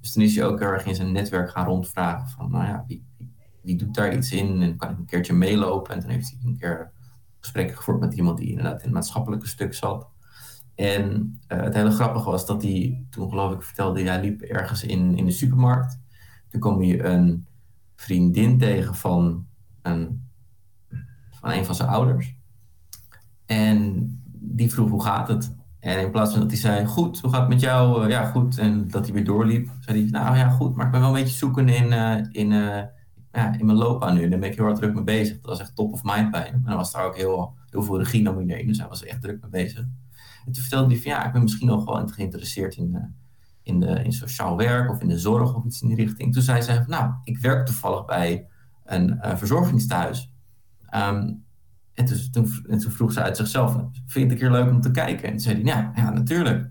Dus 0.00 0.12
toen 0.12 0.22
is 0.22 0.36
hij 0.36 0.44
ook 0.44 0.58
heel 0.58 0.68
erg 0.68 0.86
in 0.86 0.94
zijn 0.94 1.12
netwerk 1.12 1.50
gaan 1.50 1.66
rondvragen 1.66 2.28
van, 2.28 2.50
nou 2.50 2.64
ja, 2.64 2.84
wie, 2.86 3.02
wie, 3.16 3.30
wie 3.60 3.76
doet 3.76 3.94
daar 3.94 4.16
iets 4.16 4.32
in 4.32 4.62
en 4.62 4.76
kan 4.76 4.90
ik 4.90 4.98
een 4.98 5.04
keertje 5.04 5.32
meelopen? 5.32 5.94
En 5.94 6.00
toen 6.00 6.10
heeft 6.10 6.30
hij 6.30 6.50
een 6.50 6.58
keer 6.58 6.90
gesprekken 7.40 7.76
gevoerd 7.76 8.00
met 8.00 8.14
iemand 8.14 8.38
die 8.38 8.48
inderdaad 8.48 8.78
in 8.78 8.84
het 8.84 8.92
maatschappelijke 8.92 9.48
stuk 9.48 9.74
zat. 9.74 10.08
En 10.74 11.38
uh, 11.48 11.60
het 11.60 11.74
hele 11.74 11.90
grappige 11.90 12.30
was 12.30 12.46
dat 12.46 12.62
hij, 12.62 13.04
toen 13.10 13.28
geloof 13.28 13.52
ik 13.52 13.62
vertelde, 13.62 14.02
hij 14.02 14.20
liep 14.20 14.40
ergens 14.40 14.84
in, 14.84 15.16
in 15.16 15.24
de 15.24 15.32
supermarkt. 15.32 15.98
Toen 16.48 16.60
kwam 16.60 16.80
hij 16.80 17.04
een 17.04 17.46
vriendin 17.96 18.58
tegen 18.58 18.94
van 18.94 19.46
een, 19.82 20.28
van 21.30 21.50
een 21.50 21.64
van 21.64 21.74
zijn 21.74 21.88
ouders. 21.88 22.34
En 23.46 24.08
die 24.32 24.70
vroeg, 24.70 24.90
hoe 24.90 25.02
gaat 25.02 25.28
het? 25.28 25.54
En 25.80 26.00
in 26.00 26.10
plaats 26.10 26.30
van 26.30 26.40
dat 26.40 26.50
hij 26.50 26.58
zei, 26.60 26.86
goed, 26.86 27.20
hoe 27.20 27.30
gaat 27.30 27.40
het 27.40 27.48
met 27.48 27.60
jou? 27.60 28.04
Uh, 28.04 28.10
ja, 28.10 28.30
goed. 28.30 28.58
En 28.58 28.88
dat 28.88 29.04
hij 29.04 29.14
weer 29.14 29.24
doorliep, 29.24 29.70
zei 29.80 30.00
hij, 30.00 30.10
nou 30.10 30.36
ja, 30.36 30.48
goed, 30.48 30.74
maar 30.76 30.86
ik 30.86 30.92
ben 30.92 31.00
wel 31.00 31.08
een 31.08 31.22
beetje 31.22 31.36
zoeken 31.36 31.68
in, 31.68 31.92
uh, 31.92 32.16
in, 32.30 32.52
ja, 33.32 33.58
in 33.58 33.66
mijn 33.66 33.78
loopbaan 33.78 34.14
nu. 34.14 34.28
Daar 34.28 34.38
ben 34.38 34.50
ik 34.50 34.56
heel 34.56 34.64
hard 34.64 34.76
druk 34.76 34.94
mee 34.94 35.04
bezig. 35.04 35.34
Dat 35.34 35.50
was 35.50 35.60
echt 35.60 35.76
top 35.76 35.92
of 35.92 36.00
mind 36.04 36.30
bij 36.30 36.42
hem. 36.42 36.54
En 36.54 36.62
dan 36.64 36.76
was 36.76 36.92
daar 36.92 37.04
ook 37.04 37.16
heel, 37.16 37.54
heel 37.70 37.82
veel 37.82 37.98
regie 37.98 38.22
beneden. 38.22 38.66
Dus 38.66 38.78
hij 38.78 38.88
was 38.88 39.04
echt 39.04 39.22
druk 39.22 39.40
mee 39.40 39.50
bezig. 39.50 39.84
En 40.46 40.52
toen 40.52 40.62
vertelde 40.62 40.92
hij 40.92 41.02
van, 41.02 41.10
ja, 41.10 41.26
ik 41.26 41.32
ben 41.32 41.42
misschien 41.42 41.66
nog 41.66 41.84
wel 41.84 42.08
geïnteresseerd 42.08 42.76
in, 42.76 43.14
in, 43.62 43.80
de, 43.80 44.02
in 44.02 44.12
sociaal 44.12 44.56
werk 44.56 44.90
of 44.90 45.00
in 45.00 45.08
de 45.08 45.18
zorg 45.18 45.54
of 45.54 45.64
iets 45.64 45.82
in 45.82 45.88
die 45.88 45.96
richting. 45.96 46.32
Toen 46.32 46.42
zei 46.42 46.62
zij 46.62 46.76
van, 46.76 46.88
nou, 46.88 47.12
ik 47.24 47.38
werk 47.38 47.66
toevallig 47.66 48.04
bij 48.04 48.46
een 48.84 49.18
verzorgingstehuis. 49.22 50.32
Um, 50.94 51.44
en 51.94 52.04
toen, 52.04 52.30
toen, 52.30 52.66
en 52.68 52.78
toen, 52.78 52.92
vroeg 52.92 53.12
ze 53.12 53.22
uit 53.22 53.36
zichzelf, 53.36 53.72
vind 53.72 54.12
je 54.12 54.20
het 54.20 54.30
een 54.30 54.38
keer 54.38 54.50
leuk 54.50 54.70
om 54.70 54.80
te 54.80 54.90
kijken? 54.90 55.24
En 55.24 55.30
toen 55.30 55.40
zei 55.40 55.54
hij, 55.54 55.64
ja, 55.64 55.92
ja, 55.94 56.10
natuurlijk. 56.10 56.68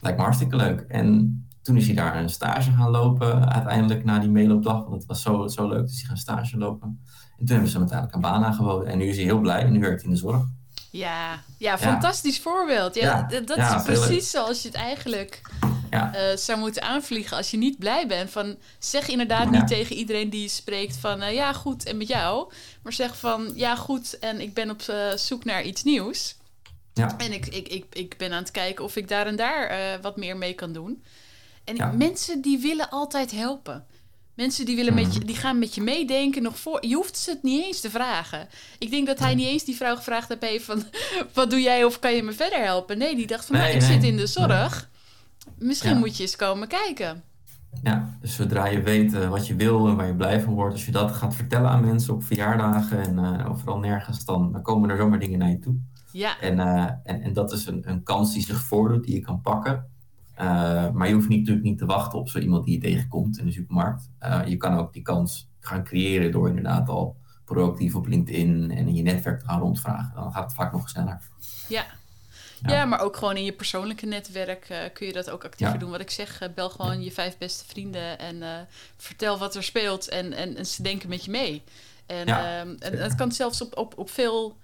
Lijkt 0.00 0.18
me 0.18 0.24
hartstikke 0.24 0.56
leuk. 0.56 0.80
En 0.80 1.47
toen 1.62 1.76
is 1.76 1.86
hij 1.86 1.94
daar 1.94 2.16
een 2.16 2.30
stage 2.30 2.70
gaan 2.70 2.90
lopen, 2.90 3.52
uiteindelijk 3.52 4.04
na 4.04 4.18
die 4.18 4.30
meeloopdag. 4.30 4.82
Want 4.82 4.94
het 4.94 5.06
was 5.06 5.22
zo, 5.22 5.46
zo 5.46 5.68
leuk, 5.68 5.86
dus 5.86 5.96
hij 5.96 6.08
gaan 6.08 6.16
stage 6.16 6.58
lopen. 6.58 7.04
En 7.38 7.46
toen 7.46 7.48
hebben 7.48 7.68
ze 7.68 7.78
hem 7.78 7.88
uiteindelijk 7.88 8.14
een 8.14 8.30
baan 8.30 8.44
aangeboden. 8.44 8.88
En 8.88 8.98
nu 8.98 9.08
is 9.08 9.16
hij 9.16 9.24
heel 9.24 9.40
blij 9.40 9.60
en 9.60 9.72
nu 9.72 9.80
werkt 9.80 10.02
hij 10.02 10.10
in 10.10 10.16
de 10.16 10.20
zorg. 10.20 10.42
Ja, 10.90 11.42
ja 11.58 11.78
fantastisch 11.78 12.40
voorbeeld. 12.40 12.94
Ja, 12.94 13.28
dat 13.44 13.58
is 13.58 13.82
precies 13.82 14.30
zoals 14.30 14.62
je 14.62 14.68
het 14.68 14.76
eigenlijk 14.76 15.42
ja. 15.90 16.14
uh, 16.14 16.36
zou 16.36 16.58
moeten 16.58 16.82
aanvliegen 16.82 17.36
als 17.36 17.50
je 17.50 17.56
niet 17.56 17.78
blij 17.78 18.06
bent. 18.06 18.30
Van, 18.30 18.56
zeg 18.78 19.08
inderdaad 19.08 19.50
niet 19.50 19.66
tegen 19.66 19.96
iedereen 19.96 20.30
die 20.30 20.48
spreekt 20.48 20.96
van 20.96 21.22
uh, 21.22 21.34
ja, 21.34 21.52
goed 21.52 21.84
en 21.84 21.96
met 21.96 22.08
jou. 22.08 22.52
Maar 22.82 22.92
zeg 22.92 23.18
van 23.18 23.52
ja, 23.54 23.76
goed 23.76 24.18
en 24.18 24.40
ik 24.40 24.54
ben 24.54 24.70
op 24.70 24.82
uh, 24.90 24.96
zoek 25.14 25.44
naar 25.44 25.62
iets 25.62 25.82
nieuws. 25.82 26.36
Ja. 26.94 27.16
En 27.16 27.32
ik, 27.32 27.46
ik, 27.46 27.68
ik, 27.68 27.84
ik 27.92 28.16
ben 28.16 28.32
aan 28.32 28.42
het 28.42 28.50
kijken 28.50 28.84
of 28.84 28.96
ik 28.96 29.08
daar 29.08 29.26
en 29.26 29.36
daar 29.36 30.00
wat 30.00 30.16
meer 30.16 30.36
mee 30.36 30.54
kan 30.54 30.72
doen. 30.72 31.02
En 31.76 31.96
mensen 31.98 32.40
die 32.40 32.58
willen 32.58 32.90
altijd 32.90 33.30
helpen. 33.30 33.84
Mensen 34.34 34.66
die, 34.66 34.76
willen 34.76 34.94
met 34.94 35.06
mhm. 35.06 35.12
je, 35.12 35.24
die 35.24 35.36
gaan 35.36 35.58
met 35.58 35.74
je 35.74 35.80
meedenken 35.80 36.42
nog 36.42 36.58
voor. 36.58 36.86
Je 36.86 36.94
hoeft 36.94 37.16
ze 37.16 37.30
het 37.30 37.42
niet 37.42 37.64
eens 37.64 37.80
te 37.80 37.90
vragen. 37.90 38.48
Ik 38.78 38.90
denk 38.90 39.06
dat 39.06 39.18
hij 39.18 39.34
niet 39.34 39.46
eens 39.46 39.64
die 39.64 39.76
vrouw 39.76 39.96
gevraagd 39.96 40.36
heeft 40.40 40.64
van... 40.64 40.82
wat 41.34 41.50
doe 41.50 41.60
jij 41.60 41.84
of 41.84 41.98
kan 41.98 42.14
je 42.14 42.22
me 42.22 42.32
verder 42.32 42.64
helpen? 42.64 42.98
Nee, 42.98 43.16
die 43.16 43.26
dacht 43.26 43.46
van... 43.46 43.56
Nou, 43.56 43.70
ik 43.70 43.82
zit 43.82 44.04
in 44.04 44.16
de 44.16 44.26
zorg. 44.26 44.88
Misschien 45.58 45.98
moet 45.98 46.16
je 46.16 46.22
eens 46.22 46.36
komen 46.36 46.68
kijken. 46.68 47.22
Ja, 47.82 48.16
dus 48.20 48.34
zodra 48.34 48.66
je 48.66 48.82
weet 48.82 49.12
uh, 49.12 49.28
wat 49.28 49.46
je 49.46 49.54
wil 49.54 49.88
en 49.88 49.96
waar 49.96 50.06
je 50.06 50.14
blij 50.14 50.40
van 50.40 50.54
wordt... 50.54 50.72
als 50.72 50.86
je 50.86 50.92
dat 50.92 51.12
gaat 51.12 51.34
vertellen 51.34 51.70
aan 51.70 51.84
mensen 51.84 52.14
op 52.14 52.24
verjaardagen 52.24 53.02
en 53.02 53.18
uh, 53.18 53.50
overal 53.50 53.78
nergens... 53.78 54.24
Dan, 54.24 54.52
dan 54.52 54.62
komen 54.62 54.90
er 54.90 54.96
zomaar 54.96 55.18
dingen 55.18 55.38
naar 55.38 55.50
je 55.50 55.58
toe. 55.58 55.76
Ja. 56.12 56.40
En, 56.40 56.58
uh, 56.58 56.84
en, 57.02 57.22
en 57.22 57.32
dat 57.32 57.52
is 57.52 57.66
een, 57.66 57.82
een 57.84 58.02
kans 58.02 58.32
die 58.32 58.44
zich 58.44 58.60
voordoet, 58.60 59.04
die 59.04 59.14
je 59.14 59.20
kan 59.20 59.40
pakken... 59.40 59.96
Uh, 60.40 60.90
maar 60.90 61.08
je 61.08 61.14
hoeft 61.14 61.28
niet, 61.28 61.38
natuurlijk 61.38 61.66
niet 61.66 61.78
te 61.78 61.86
wachten 61.86 62.18
op 62.18 62.28
zo 62.28 62.38
iemand 62.38 62.64
die 62.64 62.74
je 62.74 62.80
tegenkomt 62.80 63.38
in 63.38 63.46
de 63.46 63.52
supermarkt. 63.52 64.10
Uh, 64.22 64.40
je 64.46 64.56
kan 64.56 64.78
ook 64.78 64.92
die 64.92 65.02
kans 65.02 65.50
gaan 65.60 65.84
creëren 65.84 66.32
door 66.32 66.48
inderdaad 66.48 66.88
al 66.88 67.16
proactief 67.44 67.94
op 67.94 68.06
LinkedIn 68.06 68.70
en 68.70 68.86
in 68.86 68.94
je 68.94 69.02
netwerk 69.02 69.38
te 69.38 69.44
gaan 69.44 69.60
rondvragen. 69.60 70.14
Dan 70.14 70.32
gaat 70.32 70.44
het 70.44 70.54
vaak 70.54 70.72
nog 70.72 70.88
sneller. 70.88 71.20
Ja. 71.68 71.84
Ja. 72.66 72.84
maar 72.84 73.00
ook 73.00 73.16
gewoon 73.16 73.36
in 73.36 73.44
je 73.44 73.52
persoonlijke 73.52 74.06
netwerk 74.06 74.68
uh, 74.70 74.78
kun 74.92 75.06
je 75.06 75.12
dat 75.12 75.30
ook 75.30 75.44
actiever 75.44 75.78
doen. 75.78 75.90
Wat 75.90 76.00
ik 76.00 76.10
zeg, 76.10 76.54
bel 76.54 76.70
gewoon 76.70 77.02
je 77.02 77.12
vijf 77.12 77.38
beste 77.38 77.64
vrienden 77.64 78.18
en 78.18 78.66
vertel 78.96 79.38
wat 79.38 79.54
er 79.54 79.62
speelt 79.62 80.08
en, 80.08 80.32
en, 80.32 80.56
en, 80.56 80.66
ze 80.66 80.82
denken 80.82 81.08
met 81.08 81.24
je 81.24 81.30
mee. 81.30 81.62
En, 82.06 82.26
ehm, 82.26 82.74
en 82.78 82.98
het 82.98 83.14
kan 83.14 83.32
zelfs 83.32 83.62
op, 83.62 83.76
op, 83.76 83.98
op 83.98 84.10
veel 84.10 84.56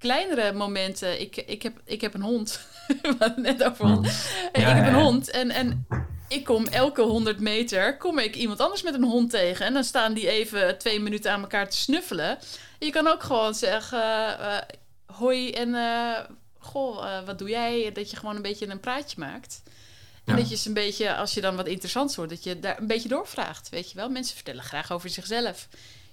kleinere 0.00 0.52
momenten. 0.52 1.20
Ik, 1.20 1.36
ik, 1.36 1.62
heb, 1.62 1.80
ik 1.84 2.00
heb 2.00 2.14
een 2.14 2.22
hond. 2.22 2.60
Net 3.36 3.64
over 3.64 3.86
hond. 3.86 4.06
ik 4.52 4.62
heb 4.62 4.86
een 4.86 5.00
hond 5.00 5.30
en, 5.30 5.50
en 5.50 5.86
ik 6.28 6.44
kom 6.44 6.66
elke 6.66 7.02
100 7.02 7.40
meter 7.40 7.96
kom 7.96 8.18
ik 8.18 8.36
iemand 8.36 8.60
anders 8.60 8.82
met 8.82 8.94
een 8.94 9.04
hond 9.04 9.30
tegen. 9.30 9.66
En 9.66 9.72
dan 9.72 9.84
staan 9.84 10.12
die 10.12 10.28
even 10.28 10.78
twee 10.78 11.00
minuten 11.00 11.32
aan 11.32 11.40
elkaar 11.40 11.68
te 11.68 11.76
snuffelen. 11.76 12.38
Je 12.78 12.90
kan 12.90 13.06
ook 13.06 13.22
gewoon 13.22 13.54
zeggen: 13.54 13.98
uh, 13.98 14.58
hoi 15.06 15.50
en 15.50 15.68
uh, 15.68 16.18
goh, 16.58 17.24
wat 17.26 17.38
doe 17.38 17.48
jij? 17.48 17.92
Dat 17.92 18.10
je 18.10 18.16
gewoon 18.16 18.36
een 18.36 18.42
beetje 18.42 18.68
een 18.68 18.80
praatje 18.80 19.16
maakt. 19.18 19.62
En 20.24 20.36
dat 20.36 20.50
je 20.50 20.56
ze 20.56 20.68
een 20.68 20.74
beetje, 20.74 21.14
als 21.14 21.34
je 21.34 21.40
dan 21.40 21.56
wat 21.56 21.66
interessants 21.66 22.16
hoort, 22.16 22.28
dat 22.28 22.44
je 22.44 22.60
daar 22.60 22.80
een 22.80 22.86
beetje 22.86 23.08
doorvraagt. 23.08 23.68
Weet 23.68 23.90
je 23.90 23.96
wel, 23.96 24.08
mensen 24.08 24.34
vertellen 24.34 24.62
graag 24.62 24.92
over 24.92 25.10
zichzelf 25.10 25.68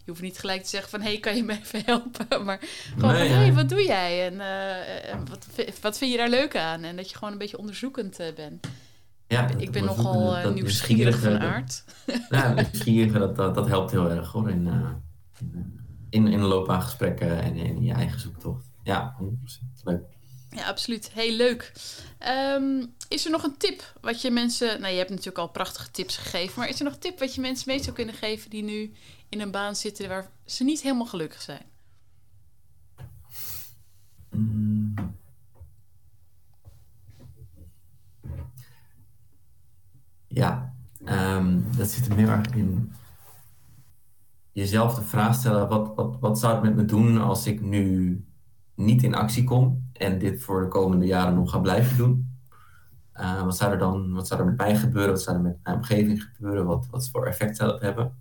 je 0.07 0.13
hoeft 0.13 0.25
niet 0.25 0.39
gelijk 0.39 0.63
te 0.63 0.69
zeggen 0.69 0.89
van... 0.89 1.01
hé, 1.01 1.07
hey, 1.07 1.19
kan 1.19 1.35
je 1.35 1.43
me 1.43 1.53
even 1.53 1.81
helpen? 1.85 2.27
Maar 2.45 2.59
gewoon 2.97 3.15
hé, 3.15 3.27
hey, 3.27 3.53
wat 3.53 3.69
doe 3.69 3.83
jij? 3.83 4.27
En 4.27 4.33
uh, 4.33 5.19
wat, 5.29 5.47
wat 5.81 5.97
vind 5.97 6.11
je 6.11 6.17
daar 6.17 6.29
leuk 6.29 6.55
aan? 6.55 6.83
En 6.83 6.95
dat 6.95 7.09
je 7.09 7.15
gewoon 7.15 7.31
een 7.31 7.39
beetje 7.39 7.57
onderzoekend 7.57 8.19
uh, 8.19 8.27
bent. 8.35 8.67
Ja, 9.27 9.49
ik 9.57 9.71
ben 9.71 9.85
nogal 9.85 10.37
uh, 10.37 10.53
nieuwsgierig 10.53 11.19
van 11.19 11.39
aard. 11.39 11.83
Ja, 12.29 12.53
nieuwsgierig, 12.53 13.11
dat, 13.13 13.35
dat, 13.35 13.55
dat, 13.55 13.67
helpt 13.67 13.91
heel 13.91 14.11
erg 14.11 14.31
hoor. 14.31 14.49
In, 14.49 14.69
in, 16.09 16.27
in 16.27 16.41
loopbaangesprekken 16.41 17.41
en 17.41 17.55
in 17.55 17.83
je 17.83 17.93
eigen 17.93 18.19
zoektocht. 18.19 18.71
Ja, 18.83 19.15
100% 19.21 19.25
leuk. 19.83 20.16
Ja, 20.57 20.67
absoluut. 20.67 21.11
Heel 21.13 21.35
leuk. 21.35 21.71
Um, 22.55 22.93
is 23.07 23.25
er 23.25 23.31
nog 23.31 23.43
een 23.43 23.57
tip 23.57 23.93
wat 24.01 24.21
je 24.21 24.31
mensen... 24.31 24.81
Nou, 24.81 24.91
je 24.91 24.97
hebt 24.97 25.09
natuurlijk 25.09 25.37
al 25.37 25.49
prachtige 25.49 25.91
tips 25.91 26.17
gegeven. 26.17 26.59
Maar 26.59 26.69
is 26.69 26.79
er 26.79 26.83
nog 26.83 26.93
een 26.93 26.99
tip 26.99 27.19
wat 27.19 27.35
je 27.35 27.41
mensen 27.41 27.69
mee 27.71 27.83
zou 27.83 27.95
kunnen 27.95 28.15
geven... 28.15 28.49
die 28.49 28.63
nu 28.63 28.93
in 29.29 29.41
een 29.41 29.51
baan 29.51 29.75
zitten 29.75 30.09
waar 30.09 30.29
ze 30.45 30.63
niet 30.63 30.81
helemaal 30.81 31.05
gelukkig 31.05 31.41
zijn? 31.41 31.65
Mm. 34.29 35.15
Ja, 40.27 40.73
um, 41.05 41.65
dat 41.77 41.89
zit 41.89 42.13
heel 42.13 42.27
erg 42.27 42.55
in 42.55 42.93
jezelf 44.51 44.95
de 44.95 45.01
vraag 45.01 45.35
stellen: 45.35 45.67
wat, 45.67 45.95
wat, 45.95 46.19
wat 46.19 46.39
zou 46.39 46.53
het 46.53 46.63
met 46.63 46.75
me 46.75 46.85
doen 46.85 47.21
als 47.21 47.47
ik 47.47 47.61
nu 47.61 48.26
niet 48.77 49.03
in 49.03 49.15
actie 49.15 49.43
kom 49.43 49.89
en 49.93 50.19
dit 50.19 50.41
voor 50.41 50.61
de 50.61 50.67
komende 50.67 51.05
jaren 51.05 51.35
nog 51.35 51.51
ga 51.51 51.59
blijven 51.59 51.97
doen? 51.97 52.35
Uh, 53.13 53.43
wat 53.43 53.57
zou 53.57 53.71
er 53.71 53.77
dan 53.77 54.13
wat 54.13 54.27
zou 54.27 54.39
er 54.39 54.45
met 54.45 54.57
mij 54.57 54.75
gebeuren? 54.75 55.11
Wat 55.11 55.21
zou 55.21 55.37
er 55.37 55.43
met 55.43 55.57
mijn 55.63 55.75
omgeving 55.75 56.23
gebeuren? 56.23 56.65
Wat, 56.65 56.87
wat 56.91 57.09
voor 57.09 57.25
effect 57.25 57.57
zou 57.57 57.71
dat 57.71 57.81
hebben? 57.81 58.15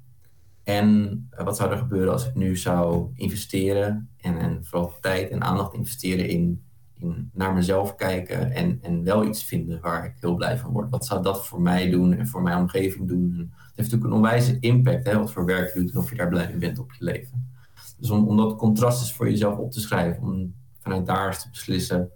En 0.62 1.28
eh, 1.30 1.44
wat 1.44 1.56
zou 1.56 1.70
er 1.70 1.78
gebeuren 1.78 2.12
als 2.12 2.26
ik 2.26 2.34
nu 2.34 2.56
zou 2.56 3.10
investeren 3.14 4.08
en, 4.16 4.38
en 4.38 4.64
vooral 4.64 4.92
tijd 5.00 5.30
en 5.30 5.42
aandacht 5.42 5.74
investeren 5.74 6.28
in, 6.28 6.62
in 6.94 7.30
naar 7.32 7.54
mezelf 7.54 7.94
kijken 7.94 8.50
en, 8.50 8.78
en 8.82 9.04
wel 9.04 9.24
iets 9.24 9.44
vinden 9.44 9.80
waar 9.80 10.04
ik 10.04 10.14
heel 10.20 10.34
blij 10.34 10.58
van 10.58 10.72
word? 10.72 10.90
Wat 10.90 11.06
zou 11.06 11.22
dat 11.22 11.46
voor 11.46 11.60
mij 11.60 11.90
doen 11.90 12.12
en 12.12 12.26
voor 12.26 12.42
mijn 12.42 12.58
omgeving 12.58 13.08
doen? 13.08 13.52
het 13.76 13.76
heeft 13.76 13.76
natuurlijk 13.76 14.04
een 14.04 14.12
onwijze 14.12 14.60
impact, 14.60 15.06
hè, 15.06 15.18
wat 15.18 15.32
voor 15.32 15.44
werk 15.44 15.74
je 15.74 15.80
doet 15.80 15.92
en 15.92 15.98
of 15.98 16.10
je 16.10 16.16
daar 16.16 16.28
blij 16.28 16.48
mee 16.48 16.56
bent 16.56 16.78
op 16.78 16.92
je 16.92 17.04
leven. 17.04 17.55
Dus 17.96 18.10
om, 18.10 18.26
om 18.26 18.36
dat 18.36 18.56
contrast 18.56 19.00
eens 19.00 19.12
voor 19.12 19.30
jezelf 19.30 19.58
op 19.58 19.70
te 19.70 19.80
schrijven, 19.80 20.22
om 20.22 20.54
vanuit 20.78 21.06
daar 21.06 21.26
eens 21.26 21.42
te 21.42 21.50
beslissen, 21.50 22.10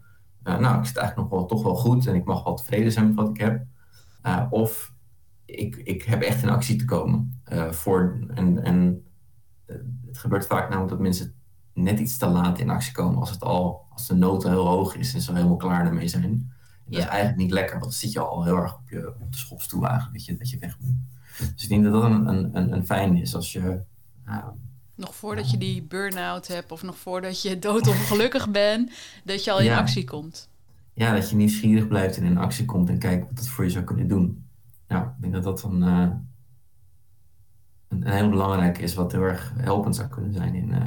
uh, 0.44 0.58
nou, 0.58 0.78
ik 0.78 0.86
zit 0.86 0.96
eigenlijk 0.96 1.30
nog 1.30 1.38
wel 1.38 1.48
toch 1.48 1.62
wel 1.62 1.76
goed 1.76 2.06
en 2.06 2.14
ik 2.14 2.24
mag 2.24 2.44
wel 2.44 2.54
tevreden 2.54 2.92
zijn 2.92 3.06
met 3.06 3.14
wat 3.14 3.28
ik 3.28 3.36
heb. 3.36 3.64
Uh, 4.26 4.46
of 4.50 4.92
ik, 5.44 5.76
ik 5.76 6.02
heb 6.02 6.22
echt 6.22 6.42
in 6.42 6.48
actie 6.48 6.76
te 6.76 6.84
komen. 6.84 7.40
Uh, 7.52 7.70
voor, 7.70 8.26
en 8.34 8.62
en 8.64 9.04
het 10.06 10.18
gebeurt 10.18 10.46
vaak 10.46 10.68
namelijk 10.68 10.90
dat 10.90 11.00
mensen 11.00 11.34
net 11.72 11.98
iets 11.98 12.16
te 12.16 12.26
laat 12.26 12.58
in 12.58 12.70
actie 12.70 12.92
komen 12.92 13.20
als, 13.20 13.30
het 13.30 13.42
al, 13.42 13.86
als 13.90 14.06
de 14.06 14.14
nood 14.14 14.42
heel 14.42 14.66
hoog 14.66 14.96
is 14.96 15.14
en 15.14 15.20
ze 15.20 15.32
helemaal 15.32 15.56
klaar 15.56 15.86
ermee 15.86 16.08
zijn. 16.08 16.24
En 16.24 16.52
dat 16.84 16.98
is 16.98 17.06
eigenlijk 17.06 17.38
niet 17.38 17.50
lekker, 17.50 17.72
want 17.72 17.84
dan 17.84 17.92
zit 17.92 18.12
je 18.12 18.20
al 18.20 18.44
heel 18.44 18.56
erg 18.56 18.74
op, 18.74 18.88
je, 18.88 19.14
op 19.20 19.32
de 19.32 19.38
schopstoel 19.38 19.86
eigenlijk, 19.86 20.12
dat 20.12 20.24
je, 20.24 20.36
dat 20.36 20.50
je 20.50 20.58
weg 20.58 20.78
moet. 20.80 20.94
Dus 21.54 21.62
ik 21.62 21.68
denk 21.68 21.84
dat 21.84 21.92
dat 21.92 22.02
een, 22.02 22.26
een, 22.56 22.72
een 22.72 22.86
fijn 22.86 23.16
is 23.16 23.34
als 23.34 23.52
je... 23.52 23.82
Nog 25.00 25.14
voordat 25.14 25.50
je 25.50 25.58
die 25.58 25.82
burn-out 25.82 26.46
hebt 26.46 26.72
of 26.72 26.82
nog 26.82 26.96
voordat 26.96 27.42
je 27.42 27.58
doodongelukkig 27.68 28.50
bent, 28.60 28.90
dat 29.24 29.44
je 29.44 29.50
al 29.50 29.60
in 29.60 29.72
actie 29.72 30.04
komt. 30.04 30.48
Ja, 30.94 31.14
dat 31.14 31.30
je 31.30 31.36
nieuwsgierig 31.36 31.88
blijft 31.88 32.16
en 32.16 32.24
in 32.24 32.38
actie 32.38 32.64
komt 32.64 32.88
en 32.88 32.98
kijkt 32.98 33.28
wat 33.28 33.38
het 33.38 33.48
voor 33.48 33.64
je 33.64 33.70
zou 33.70 33.84
kunnen 33.84 34.08
doen 34.08 34.48
ja, 34.90 35.14
ik 35.16 35.22
denk 35.22 35.32
dat 35.32 35.42
dat 35.42 35.62
een, 35.62 35.82
uh, 35.82 36.10
een, 37.88 38.06
een, 38.06 38.12
heel 38.12 38.28
belangrijk 38.28 38.78
is, 38.78 38.94
wat 38.94 39.12
heel 39.12 39.22
erg 39.22 39.52
helpend 39.56 39.96
zou 39.96 40.08
kunnen 40.08 40.32
zijn 40.32 40.54
in, 40.54 40.68
uh, 40.68 40.86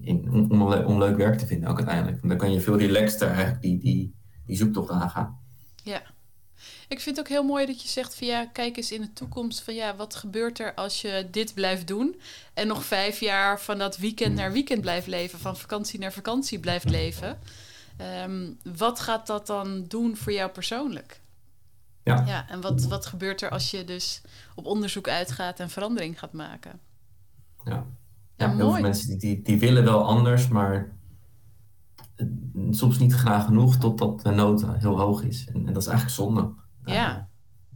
in, 0.00 0.24
in 0.24 0.50
om, 0.50 0.62
om, 0.62 0.98
leuk 0.98 1.16
werk 1.16 1.38
te 1.38 1.46
vinden 1.46 1.68
ook 1.68 1.76
uiteindelijk. 1.76 2.16
Want 2.16 2.28
dan 2.28 2.38
kan 2.38 2.52
je 2.52 2.60
veel 2.60 2.78
relaxter 2.78 3.28
eigenlijk 3.28 3.62
die, 3.62 3.78
die, 3.78 4.14
die 4.46 4.56
zoektocht 4.56 4.90
aangaan. 4.90 5.38
Ja. 5.82 6.02
Ik 6.88 7.00
vind 7.00 7.16
het 7.16 7.26
ook 7.26 7.32
heel 7.32 7.44
mooi 7.44 7.66
dat 7.66 7.82
je 7.82 7.88
zegt 7.88 8.14
van 8.14 8.26
ja, 8.26 8.46
kijk 8.46 8.76
eens 8.76 8.92
in 8.92 9.00
de 9.00 9.12
toekomst 9.12 9.62
van 9.62 9.74
ja, 9.74 9.96
wat 9.96 10.14
gebeurt 10.14 10.58
er 10.58 10.74
als 10.74 11.00
je 11.00 11.28
dit 11.30 11.54
blijft 11.54 11.86
doen 11.86 12.20
en 12.54 12.66
nog 12.66 12.84
vijf 12.84 13.20
jaar 13.20 13.60
van 13.60 13.78
dat 13.78 13.96
weekend 13.96 14.34
naar 14.34 14.52
weekend 14.52 14.80
blijft 14.80 15.06
leven, 15.06 15.38
van 15.38 15.56
vakantie 15.56 15.98
naar 15.98 16.12
vakantie 16.12 16.58
blijft 16.58 16.90
leven. 16.90 17.38
Um, 18.24 18.58
wat 18.76 19.00
gaat 19.00 19.26
dat 19.26 19.46
dan 19.46 19.84
doen 19.88 20.16
voor 20.16 20.32
jou 20.32 20.50
persoonlijk? 20.50 21.20
Ja. 22.02 22.24
ja 22.26 22.48
en 22.48 22.60
wat, 22.60 22.84
wat 22.84 23.06
gebeurt 23.06 23.42
er 23.42 23.50
als 23.50 23.70
je 23.70 23.84
dus 23.84 24.20
op 24.54 24.66
onderzoek 24.66 25.08
uitgaat 25.08 25.60
en 25.60 25.70
verandering 25.70 26.18
gaat 26.18 26.32
maken? 26.32 26.80
Ja, 27.64 27.86
ja, 28.36 28.56
heel 28.56 28.72
veel 28.72 28.82
mensen 28.82 29.08
die, 29.08 29.18
die, 29.18 29.42
die, 29.42 29.58
willen 29.58 29.84
wel 29.84 30.04
anders, 30.04 30.48
maar 30.48 30.96
soms 32.70 32.98
niet 32.98 33.12
graag 33.12 33.44
genoeg 33.44 33.76
totdat 33.76 34.20
de 34.20 34.30
nood 34.30 34.66
heel 34.66 34.98
hoog 34.98 35.22
is. 35.22 35.46
En, 35.46 35.66
en 35.66 35.72
dat 35.72 35.82
is 35.82 35.88
eigenlijk 35.88 36.16
zonde. 36.16 36.52
Ja. 36.94 37.16
Uh, 37.16 37.22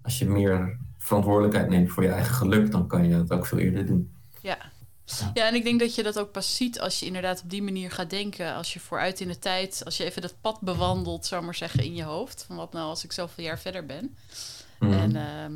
als 0.02 0.18
je 0.18 0.26
meer 0.26 0.78
verantwoordelijkheid 0.98 1.68
neemt 1.68 1.90
voor 1.90 2.02
je 2.02 2.10
eigen 2.10 2.34
geluk, 2.34 2.70
dan 2.70 2.86
kan 2.86 3.08
je 3.08 3.14
het 3.14 3.32
ook 3.32 3.46
veel 3.46 3.58
eerder 3.58 3.86
doen. 3.86 4.14
Ja, 4.40 4.58
ja, 5.34 5.46
en 5.46 5.54
ik 5.54 5.64
denk 5.64 5.80
dat 5.80 5.94
je 5.94 6.02
dat 6.02 6.18
ook 6.18 6.32
pas 6.32 6.56
ziet 6.56 6.80
als 6.80 7.00
je 7.00 7.06
inderdaad 7.06 7.42
op 7.42 7.50
die 7.50 7.62
manier 7.62 7.90
gaat 7.90 8.10
denken. 8.10 8.54
Als 8.54 8.72
je 8.72 8.80
vooruit 8.80 9.20
in 9.20 9.28
de 9.28 9.38
tijd, 9.38 9.82
als 9.84 9.96
je 9.96 10.04
even 10.04 10.22
dat 10.22 10.40
pad 10.40 10.60
bewandelt, 10.60 11.26
zou 11.26 11.44
maar 11.44 11.54
zeggen, 11.54 11.84
in 11.84 11.94
je 11.94 12.02
hoofd. 12.02 12.44
Van 12.46 12.56
wat 12.56 12.72
nou 12.72 12.88
als 12.88 13.04
ik 13.04 13.12
zoveel 13.12 13.44
jaar 13.44 13.58
verder 13.58 13.86
ben. 13.86 14.16
Mhm. 14.78 14.92
En 14.92 15.16
ehm, 15.16 15.52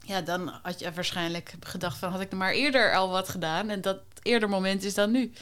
ja, 0.00 0.20
dan 0.20 0.52
had 0.62 0.80
je 0.80 0.92
waarschijnlijk 0.92 1.54
gedacht 1.60 1.98
van 1.98 2.10
had 2.10 2.20
ik 2.20 2.30
er 2.30 2.36
maar 2.36 2.52
eerder 2.52 2.94
al 2.94 3.08
wat 3.10 3.28
gedaan. 3.28 3.68
En 3.68 3.80
dat 3.80 3.98
eerder 4.22 4.48
moment 4.48 4.84
is 4.84 4.94
dan 4.94 5.10
nu. 5.10 5.32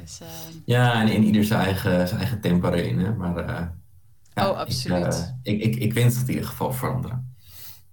Dus, 0.00 0.20
ehm, 0.20 0.58
ja, 0.64 1.00
en 1.00 1.08
in 1.08 1.22
ieder 1.22 1.44
zijn 1.44 1.60
eigen, 1.60 2.08
zijn 2.08 2.20
eigen 2.20 2.40
tempo 2.40 2.70
erin. 2.70 2.98
Hè? 2.98 3.14
Maar, 3.14 3.48
uh, 3.48 3.66
ja, 4.44 4.50
oh, 4.50 4.58
absoluut. 4.58 5.34
Ik, 5.42 5.54
uh, 5.54 5.60
ik, 5.60 5.74
ik, 5.74 5.82
ik 5.82 5.92
wens 5.92 6.14
het 6.16 6.28
in 6.28 6.34
ieder 6.34 6.48
geval 6.48 6.72
veranderen. 6.72 7.34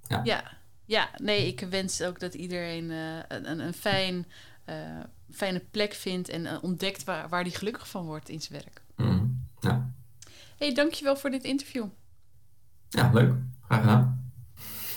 Ja. 0.08 0.22
ja. 0.24 0.58
Ja, 0.88 1.10
nee, 1.18 1.48
ik 1.48 1.60
wens 1.70 2.02
ook 2.02 2.20
dat 2.20 2.34
iedereen 2.34 2.84
uh, 2.84 3.20
een, 3.28 3.60
een 3.60 3.74
fijn, 3.74 4.26
uh, 4.66 4.76
fijne 5.32 5.60
plek 5.72 5.94
vindt 5.94 6.30
en 6.30 6.42
uh, 6.42 6.52
ontdekt 6.62 7.04
waar, 7.04 7.30
waar 7.30 7.44
die 7.44 7.54
gelukkig 7.54 7.90
van 7.90 8.06
wordt 8.06 8.30
in 8.30 8.42
zijn 8.42 8.62
werk. 8.64 8.82
Mm. 8.96 9.46
hey, 10.58 10.74
dankjewel 10.74 11.16
voor 11.16 11.30
dit 11.30 11.44
interview. 11.44 11.86
Ja, 12.90 13.10
leuk. 13.14 13.34
Graag 13.62 13.80
gedaan. 13.80 14.32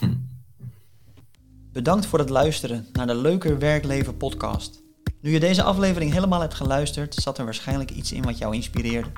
Bedankt 1.72 2.06
voor 2.06 2.18
het 2.18 2.30
luisteren 2.30 2.86
naar 2.92 3.06
de 3.06 3.14
Leuker 3.14 3.58
Werkleven 3.58 4.16
podcast. 4.16 4.82
Nu 5.20 5.30
je 5.30 5.40
deze 5.40 5.62
aflevering 5.62 6.12
helemaal 6.12 6.40
hebt 6.40 6.54
geluisterd, 6.54 7.14
zat 7.14 7.38
er 7.38 7.44
waarschijnlijk 7.44 7.90
iets 7.90 8.12
in 8.12 8.22
wat 8.22 8.38
jou 8.38 8.54
inspireerde. 8.54 9.10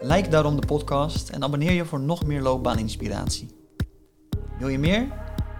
Like 0.00 0.28
daarom 0.28 0.60
de 0.60 0.66
podcast 0.66 1.28
en 1.28 1.42
abonneer 1.42 1.72
je 1.72 1.84
voor 1.84 2.00
nog 2.00 2.24
meer 2.24 2.42
loopbaaninspiratie. 2.42 3.48
Wil 4.58 4.68
je 4.68 4.78
meer? 4.78 5.06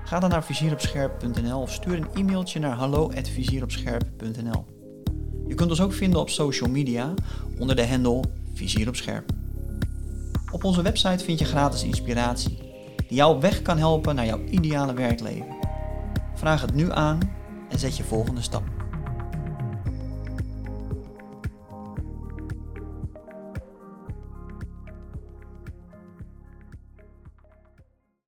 Ga 0.04 0.18
dan 0.20 0.30
naar 0.30 0.44
vizieropscherp.nl 0.44 1.60
of 1.60 1.72
stuur 1.72 1.96
een 1.96 2.08
e-mailtje 2.14 2.58
naar 2.58 2.76
hallo@vizieropscherp.nl. 2.76 4.64
Je 5.46 5.54
kunt 5.54 5.70
ons 5.70 5.80
ook 5.80 5.92
vinden 5.92 6.20
op 6.20 6.30
social 6.30 6.70
media 6.70 7.14
onder 7.58 7.76
de 7.76 7.88
handle 7.88 8.22
Vizier 8.54 8.88
op. 8.88 9.24
Op 10.52 10.64
onze 10.64 10.82
website 10.82 11.24
vind 11.24 11.38
je 11.38 11.44
gratis 11.44 11.84
inspiratie 11.84 12.58
die 12.96 13.16
jou 13.16 13.34
op 13.34 13.42
weg 13.42 13.62
kan 13.62 13.78
helpen 13.78 14.14
naar 14.14 14.26
jouw 14.26 14.44
ideale 14.44 14.94
werkleven. 14.94 15.56
Vraag 16.34 16.60
het 16.60 16.74
nu 16.74 16.92
aan 16.92 17.18
en 17.68 17.78
zet 17.78 17.96
je 17.96 18.04
volgende 18.04 18.42
stap. 18.42 18.77